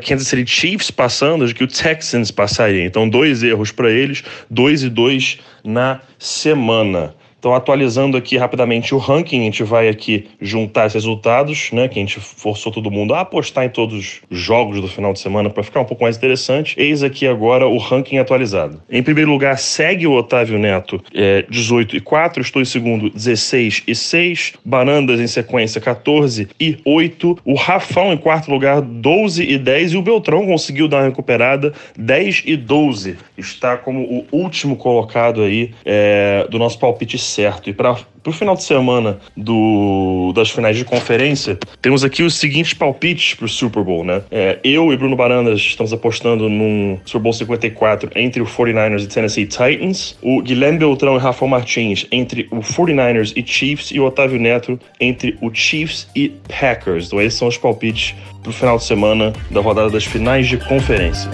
[0.08, 2.86] Kansas City Chiefs passando, de que o Texans passaria.
[2.86, 7.16] Então, dois erros para eles, 2 e 2 na semana.
[7.40, 11.88] Então, atualizando aqui rapidamente o ranking, a gente vai aqui juntar esses resultados, né?
[11.88, 15.20] Que a gente forçou todo mundo a apostar em todos os jogos do final de
[15.20, 16.76] semana para ficar um pouco mais interessante.
[16.78, 18.82] Eis aqui agora o ranking atualizado.
[18.90, 22.42] Em primeiro lugar, segue o Otávio Neto, é, 18 e 4.
[22.42, 24.54] Estou em segundo, 16 e 6.
[24.66, 27.38] Barandas em sequência, 14 e 8.
[27.46, 29.94] O Rafão em quarto lugar, 12 e 10.
[29.94, 33.16] E o Beltrão conseguiu dar uma recuperada, 10 e 12.
[33.38, 37.70] Está como o último colocado aí é, do nosso palpite certo.
[37.70, 42.74] E para o final de semana do, das finais de conferência, temos aqui os seguintes
[42.74, 44.22] palpites para o Super Bowl, né?
[44.32, 49.08] É, eu e Bruno Barandas estamos apostando num Super Bowl 54 entre o 49ers e
[49.08, 54.06] Tennessee Titans, o Guilherme Beltrão e Rafael Martins entre o 49ers e Chiefs e o
[54.06, 57.08] Otávio Neto entre o Chiefs e Packers.
[57.08, 60.58] Então esses são os palpites para o final de semana da rodada das finais de
[60.58, 61.30] conferência.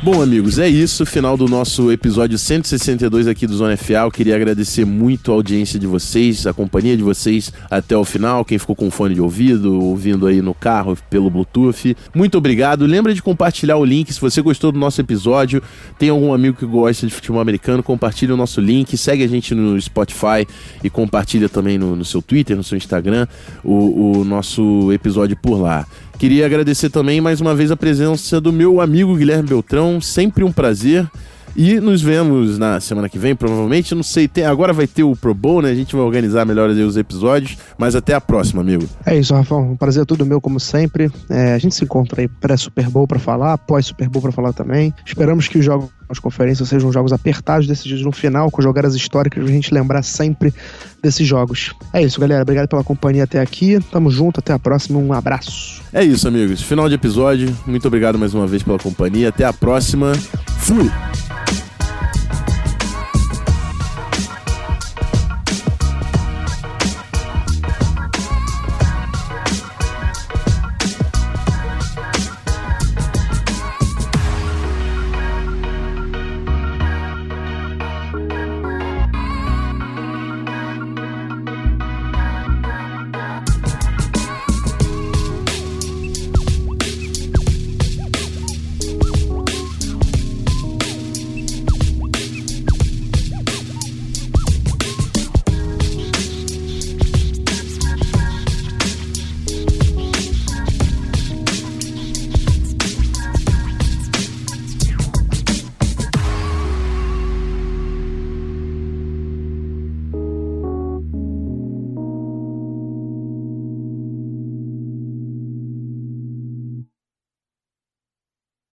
[0.00, 1.04] Bom, amigos, é isso.
[1.04, 3.94] Final do nosso episódio 162 aqui do Zona FA.
[3.94, 8.44] Eu queria agradecer muito a audiência de vocês, a companhia de vocês até o final.
[8.44, 11.96] Quem ficou com fone de ouvido, ouvindo aí no carro pelo Bluetooth.
[12.14, 12.86] Muito obrigado.
[12.86, 15.60] Lembra de compartilhar o link se você gostou do nosso episódio.
[15.98, 18.96] Tem algum amigo que gosta de futebol americano, compartilhe o nosso link.
[18.96, 20.46] Segue a gente no Spotify
[20.82, 23.26] e compartilha também no, no seu Twitter, no seu Instagram,
[23.64, 25.84] o, o nosso episódio por lá.
[26.18, 30.50] Queria agradecer também mais uma vez a presença do meu amigo Guilherme Beltrão, sempre um
[30.50, 31.08] prazer.
[31.60, 33.92] E nos vemos na semana que vem, provavelmente.
[33.92, 35.70] Não sei, tem, agora vai ter o Pro Bowl, né?
[35.70, 37.58] A gente vai organizar melhor os episódios.
[37.76, 38.88] Mas até a próxima, amigo.
[39.04, 39.72] É isso, Rafão.
[39.72, 41.10] Um prazer é tudo meu, como sempre.
[41.28, 44.94] É, a gente se encontra aí pré-Super Bowl pra falar, pós-Super Bowl pra falar também.
[45.04, 49.44] Esperamos que os jogos as conferências sejam jogos apertados, decididos no final, com jogadas históricas,
[49.44, 50.54] pra gente lembrar sempre
[51.02, 51.74] desses jogos.
[51.92, 52.42] É isso, galera.
[52.42, 53.78] Obrigado pela companhia até aqui.
[53.90, 54.98] Tamo junto, até a próxima.
[54.98, 55.82] Um abraço.
[55.92, 56.62] É isso, amigos.
[56.62, 57.54] Final de episódio.
[57.66, 59.28] Muito obrigado mais uma vez pela companhia.
[59.28, 60.12] Até a próxima.
[60.60, 60.88] Fui!